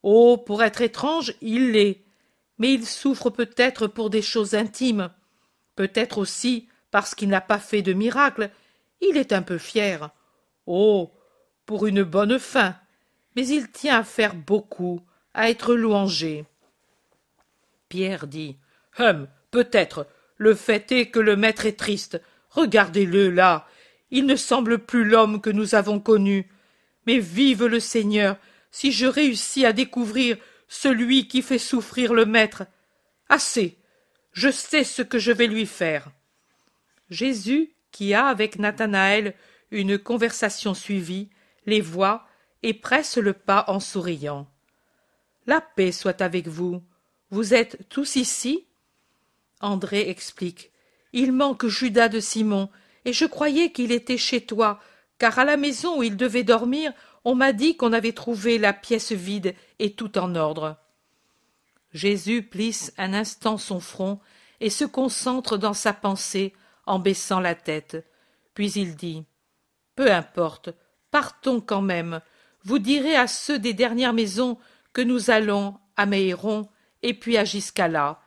[0.03, 2.05] Oh, pour être étrange, il l'est.
[2.59, 5.11] Mais il souffre peut-être pour des choses intimes.
[5.75, 8.51] Peut-être aussi parce qu'il n'a pas fait de miracle.
[9.01, 10.11] Il est un peu fier.
[10.67, 11.13] Oh,
[11.67, 12.77] pour une bonne fin.
[13.35, 15.01] Mais il tient à faire beaucoup,
[15.35, 16.45] à être louangé.
[17.89, 18.57] Pierre dit.
[18.99, 20.07] Hum, peut-être,
[20.37, 22.21] le fait est que le maître est triste.
[22.51, 23.67] Regardez-le là.
[24.11, 26.49] Il ne semble plus l'homme que nous avons connu.
[27.07, 28.37] Mais vive le Seigneur,
[28.71, 30.37] si je réussis à découvrir
[30.69, 32.65] celui qui fait souffrir le maître.
[33.29, 33.79] Assez.
[34.33, 36.11] Je sais ce que je vais lui faire.
[37.11, 39.35] Jésus, qui a avec Nathanaël
[39.71, 41.31] une conversation suivie,
[41.65, 42.27] les voit
[42.63, 44.47] et presse le pas en souriant.
[45.47, 46.83] La paix soit avec vous.
[47.31, 48.67] Vous êtes tous ici
[49.61, 50.71] André explique.
[51.13, 52.69] Il manque Judas de Simon,
[53.05, 54.81] et je croyais qu'il était chez toi,
[55.19, 56.93] car à la maison où il devait dormir,
[57.25, 60.77] on m'a dit qu'on avait trouvé la pièce vide et tout en ordre.
[61.93, 64.21] Jésus plisse un instant son front
[64.61, 66.53] et se concentre dans sa pensée
[66.85, 68.07] en baissant la tête.
[68.55, 69.25] Puis il dit
[69.95, 70.71] Peu importe,
[71.11, 72.21] partons quand même.
[72.63, 74.59] Vous direz à ceux des dernières maisons
[74.93, 76.69] que nous allons à Méhéron
[77.03, 78.21] et puis à Giscala.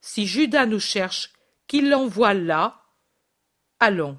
[0.00, 1.32] Si Judas nous cherche,
[1.66, 2.82] qu'il l'envoie là.
[3.80, 4.18] Allons.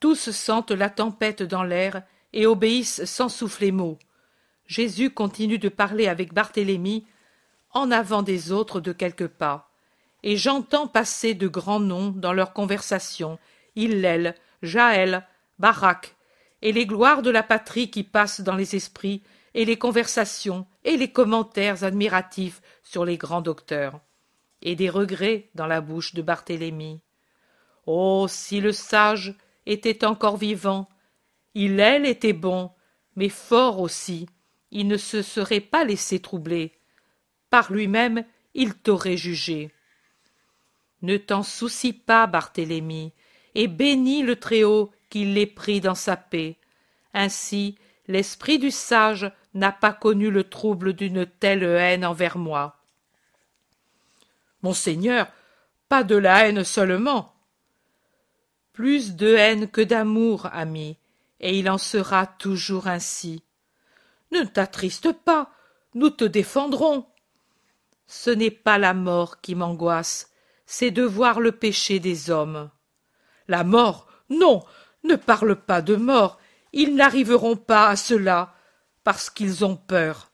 [0.00, 2.02] Tous sentent la tempête dans l'air
[2.32, 3.98] et obéissent sans souffler mot.
[4.66, 7.06] Jésus continue de parler avec Barthélemy,
[7.72, 9.70] en avant des autres de quelques pas,
[10.22, 13.38] et j'entends passer de grands noms dans leur conversation,
[13.76, 15.26] Hillel, Jaël,
[15.58, 16.16] Barak,
[16.60, 19.22] et les gloires de la patrie qui passent dans les esprits,
[19.54, 24.00] et les conversations, et les commentaires admiratifs sur les grands docteurs,
[24.62, 27.00] et des regrets dans la bouche de Barthélemy.
[27.86, 29.34] Oh, si le sage
[29.66, 30.88] était encore vivant,
[31.54, 32.70] Hillel était bon,
[33.16, 34.26] mais fort aussi,
[34.70, 36.72] il ne se serait pas laissé troubler.
[37.50, 39.70] Par lui-même, il t'aurait jugé.
[41.02, 43.12] Ne t'en soucie pas, Barthélemy,
[43.54, 46.56] et bénis le Très-Haut qui l'ait pris dans sa paix.
[47.12, 52.81] Ainsi, l'esprit du sage n'a pas connu le trouble d'une telle haine envers moi.
[54.62, 55.26] Monseigneur,
[55.88, 57.34] pas de la haine seulement.
[58.72, 60.96] Plus de haine que d'amour, ami,
[61.40, 63.42] et il en sera toujours ainsi.
[64.30, 65.50] Ne t'attriste pas,
[65.94, 67.06] nous te défendrons.
[68.06, 70.30] Ce n'est pas la mort qui m'angoisse,
[70.66, 72.70] c'est de voir le péché des hommes.
[73.48, 74.64] La mort Non.
[75.04, 76.38] Ne parle pas de mort.
[76.72, 78.54] Ils n'arriveront pas à cela,
[79.04, 80.30] parce qu'ils ont peur.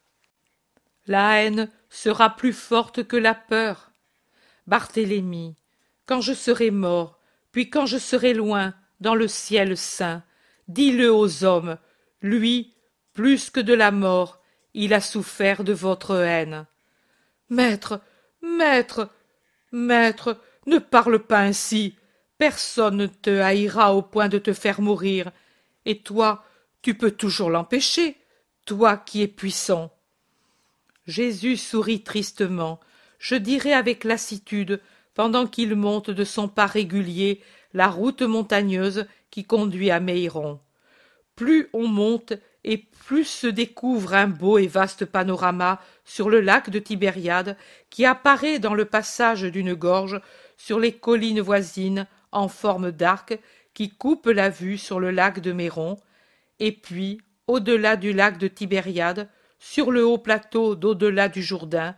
[1.07, 3.88] La haine sera plus forte que la peur.
[4.69, 5.57] Barthélemy,
[6.05, 7.19] quand je serai mort,
[7.53, 10.23] puis quand je serai loin, dans le ciel saint,
[10.69, 11.79] dis-le aux hommes,
[12.21, 12.75] lui,
[13.15, 14.43] plus que de la mort,
[14.75, 16.67] il a souffert de votre haine.
[17.49, 18.03] Maître,
[18.43, 19.09] maître,
[19.73, 21.97] maître, ne parle pas ainsi.
[22.37, 25.33] Personne ne te haïra au point de te faire mourir.
[25.87, 26.45] Et toi,
[26.83, 28.19] tu peux toujours l'empêcher,
[28.67, 29.91] toi qui es puissant.
[31.07, 32.81] Jésus sourit tristement,
[33.19, 34.81] je dirais avec lassitude,
[35.15, 37.43] pendant qu'il monte de son pas régulier
[37.75, 40.61] la route montagneuse qui conduit à Méiron.
[41.35, 46.71] Plus on monte et plus se découvre un beau et vaste panorama sur le lac
[46.71, 47.57] de Tibériade
[47.91, 50.21] qui apparaît dans le passage d'une gorge
[50.57, 53.39] sur les collines voisines en forme d'arc
[53.75, 55.99] qui coupent la vue sur le lac de Méron,
[56.59, 59.29] et puis, au-delà du lac de Tibériade,
[59.61, 61.95] sur le haut plateau d'au-delà du Jourdain,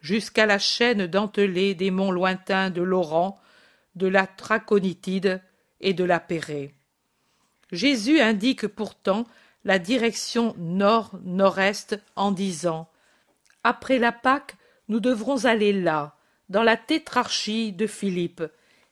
[0.00, 3.38] jusqu'à la chaîne dentelée des monts lointains de l'Oran,
[3.94, 5.42] de la Traconitide
[5.80, 6.74] et de la Pérée.
[7.72, 9.26] Jésus indique pourtant
[9.64, 12.88] la direction nord-nord-est en disant
[13.64, 14.56] Après la Pâque,
[14.88, 16.16] nous devrons aller là,
[16.48, 18.42] dans la tétrarchie de Philippe,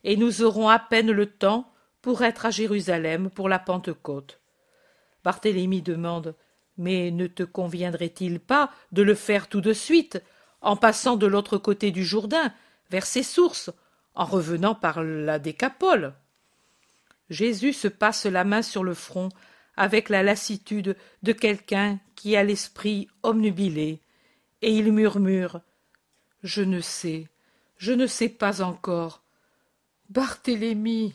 [0.04, 4.40] et nous aurons à peine le temps pour être à Jérusalem pour la Pentecôte.
[5.24, 6.34] Barthélemy demande
[6.76, 10.22] Mais ne te conviendrait-il pas de le faire tout de suite,
[10.60, 12.52] en passant de l'autre côté du Jourdain,
[12.90, 13.70] vers ses sources,
[14.14, 16.14] en revenant par la Décapole
[17.28, 19.30] Jésus se passe la main sur le front
[19.76, 24.00] avec la lassitude de quelqu'un qui a l'esprit omnubilé,
[24.62, 25.60] et il murmure
[26.42, 27.28] Je ne sais,
[27.76, 29.22] je ne sais pas encore.
[30.08, 31.14] Barthélemy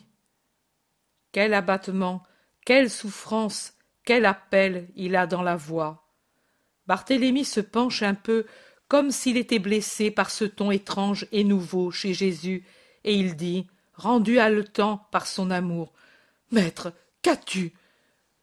[1.32, 2.22] Quel abattement,
[2.64, 3.72] quelle souffrance,
[4.04, 6.06] quel appel il a dans la voix.
[6.86, 8.46] Barthélemy se penche un peu
[8.92, 12.62] comme s'il était blessé par ce ton étrange et nouveau chez Jésus,
[13.04, 15.94] et il dit, rendu haletant par son amour
[16.50, 17.72] Maître, qu'as-tu?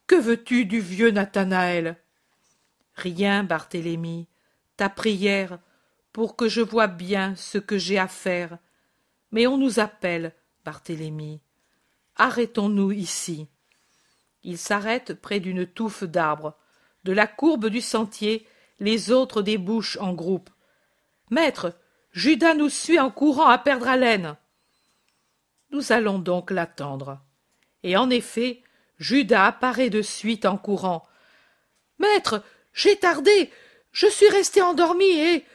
[0.08, 1.98] Que veux-tu du vieux Nathanaël?
[2.96, 4.26] Rien, Barthélemy.
[4.76, 5.60] Ta prière,
[6.14, 8.58] pour que je voie bien ce que j'ai à faire.
[9.32, 10.34] Mais on nous appelle,
[10.66, 11.42] Barthélemy.
[12.16, 13.46] Arrêtons-nous ici.
[14.42, 16.58] Il s'arrête près d'une touffe d'arbres.
[17.04, 18.48] De la courbe du sentier,
[18.80, 20.50] les autres débouchent en groupe.
[21.30, 21.74] Maître,
[22.12, 24.36] Judas nous suit en courant à perdre haleine.
[25.72, 27.20] Nous allons donc l'attendre.
[27.84, 28.64] Et en effet,
[28.98, 31.08] Judas apparaît de suite en courant.
[32.00, 33.52] Maître, j'ai tardé.
[33.92, 35.46] Je suis resté endormi et.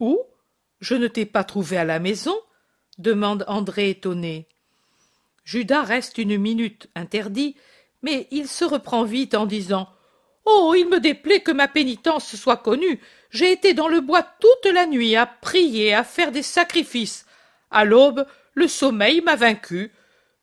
[0.00, 0.20] Où?
[0.80, 2.36] Je ne t'ai pas trouvé à la maison?
[2.98, 4.48] demande André étonné.
[5.44, 7.56] Judas reste une minute interdit,
[8.02, 9.88] mais il se reprend vite en disant
[10.44, 13.00] Oh, il me déplaît que ma pénitence soit connue.
[13.30, 17.26] J'ai été dans le bois toute la nuit à prier, à faire des sacrifices.
[17.70, 19.92] À l'aube, le sommeil m'a vaincu.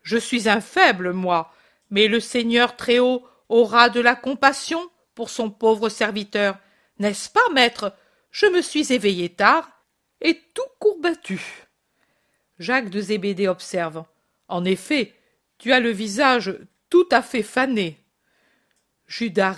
[0.02, 1.52] Je suis un faible, moi
[1.90, 6.58] mais le Seigneur Très-Haut aura de la compassion pour son pauvre serviteur.
[7.00, 7.96] N'est-ce pas, maître?
[8.32, 9.70] Je me suis éveillé tard
[10.22, 11.42] et tout courbattu.
[12.60, 14.04] Jacques de Zébédée observe.
[14.48, 15.14] En effet,
[15.58, 16.58] tu as le visage
[16.90, 17.98] tout à fait fané.
[19.08, 19.58] Judas.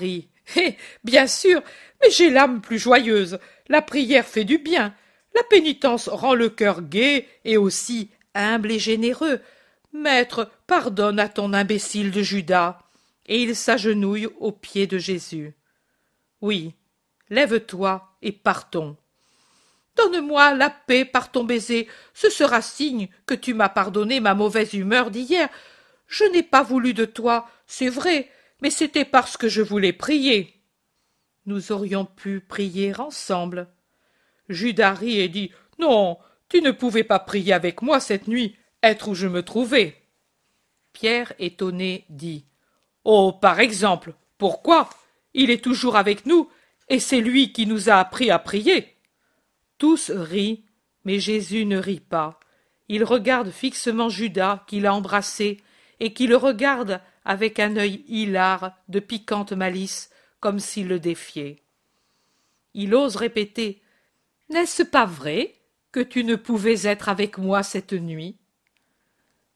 [0.56, 0.76] Eh.
[1.04, 1.62] Bien sûr.
[2.02, 3.40] Mais j'ai l'âme plus joyeuse.
[3.68, 4.94] La prière fait du bien.
[5.36, 9.40] La pénitence rend le cœur gai et aussi humble et généreux.
[9.94, 12.80] Maître, pardonne à ton imbécile de Judas.
[13.28, 15.54] Et il s'agenouille aux pieds de Jésus.
[16.42, 16.74] Oui,
[17.30, 18.98] lève-toi et partons.
[19.96, 24.74] Donne-moi la paix par ton baiser, ce sera signe que tu m'as pardonné ma mauvaise
[24.74, 25.50] humeur d'hier.
[26.08, 28.30] Je n'ai pas voulu de toi, c'est vrai,
[28.62, 30.62] mais c'était parce que je voulais prier.
[31.46, 33.68] Nous aurions pu prier ensemble.
[34.50, 36.18] Judas rit et dit Non,
[36.50, 39.96] tu ne pouvais pas prier avec moi cette nuit, être où je me trouvais.
[40.94, 42.46] Pierre, étonné, dit
[43.04, 44.90] Oh, par exemple, pourquoi?
[45.34, 46.50] Il est toujours avec nous,
[46.90, 48.98] et c'est lui qui nous a appris à prier.
[49.78, 50.64] Tous rient,
[51.06, 52.40] mais Jésus ne rit pas.
[52.90, 55.58] Il regarde fixement Judas qui l'a embrassé,
[56.02, 61.62] et qui le regarde avec un œil hilar de piquante malice, comme s'il le défiait.
[62.74, 63.84] Il ose répéter
[64.50, 65.54] N'est-ce pas vrai
[65.92, 68.38] que tu ne pouvais être avec moi cette nuit?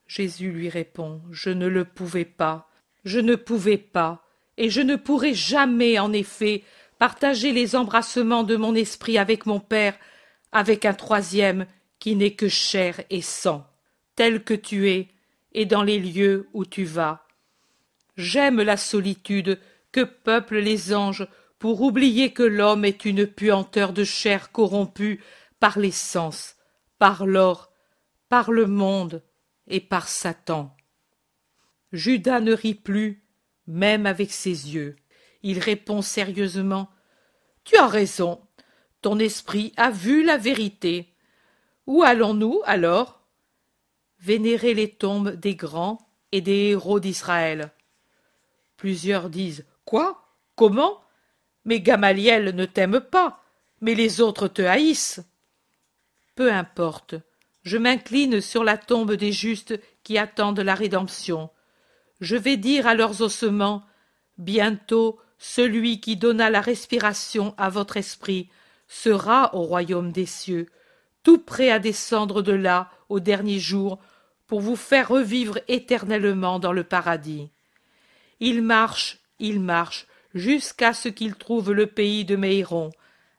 [0.06, 2.70] Jésus lui répond Je ne le pouvais pas,
[3.04, 4.24] je ne pouvais pas,
[4.58, 6.64] et je ne pourrai jamais, en effet,
[7.00, 9.98] partager les embrassements de mon esprit avec mon Père,
[10.52, 11.66] avec un troisième
[11.98, 13.66] qui n'est que chair et sang,
[14.16, 15.10] tel que tu es,
[15.56, 17.26] et dans les lieux où tu vas.
[18.18, 19.60] J'aime la solitude
[19.92, 21.28] que peuplent les anges
[21.60, 25.24] pour oublier que l'homme est une puanteur de chair corrompue
[25.62, 26.58] par les sens,
[27.00, 27.72] par l'or,
[28.28, 29.24] par le monde
[29.68, 30.76] et par Satan.
[31.94, 33.24] Judas ne rit plus,
[33.66, 34.98] même avec ses yeux.
[35.42, 36.90] Il répond sérieusement
[37.64, 38.42] Tu as raison.
[39.02, 41.14] Ton esprit a vu la vérité.
[41.88, 43.15] Où allons-nous alors?
[44.26, 46.00] Vénérer les tombes des grands
[46.32, 47.72] et des héros d'Israël.
[48.76, 50.26] Plusieurs disent Quoi?
[50.56, 51.00] Comment?
[51.64, 53.44] Mais Gamaliel ne t'aime pas,
[53.82, 55.22] mais les autres te haïssent.
[56.34, 57.14] Peu importe,
[57.62, 61.52] je m'incline sur la tombe des justes qui attendent la rédemption.
[62.20, 63.86] Je vais dire à leurs ossements
[64.40, 68.50] Bientôt celui qui donna la respiration à votre esprit
[68.88, 70.68] sera au royaume des cieux,
[71.22, 74.00] tout prêt à descendre de là au dernier jour
[74.48, 77.50] pour vous faire revivre éternellement dans le paradis.
[78.40, 82.92] Il marche, il marche, jusqu'à ce qu'il trouve le pays de Méhéron,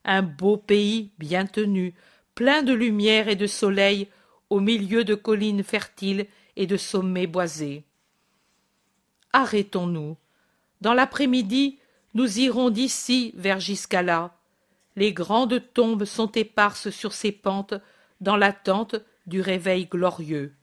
[0.05, 1.95] un beau pays bien tenu,
[2.35, 4.09] plein de lumière et de soleil,
[4.51, 7.85] au milieu de collines fertiles et de sommets boisés.
[9.33, 10.17] Arrêtons-nous.
[10.81, 11.79] Dans l'après-midi,
[12.15, 14.37] nous irons d'ici vers Giscala.
[14.95, 17.75] Les grandes tombes sont éparses sur ces pentes,
[18.21, 18.97] dans l'attente
[19.27, 20.55] du réveil glorieux.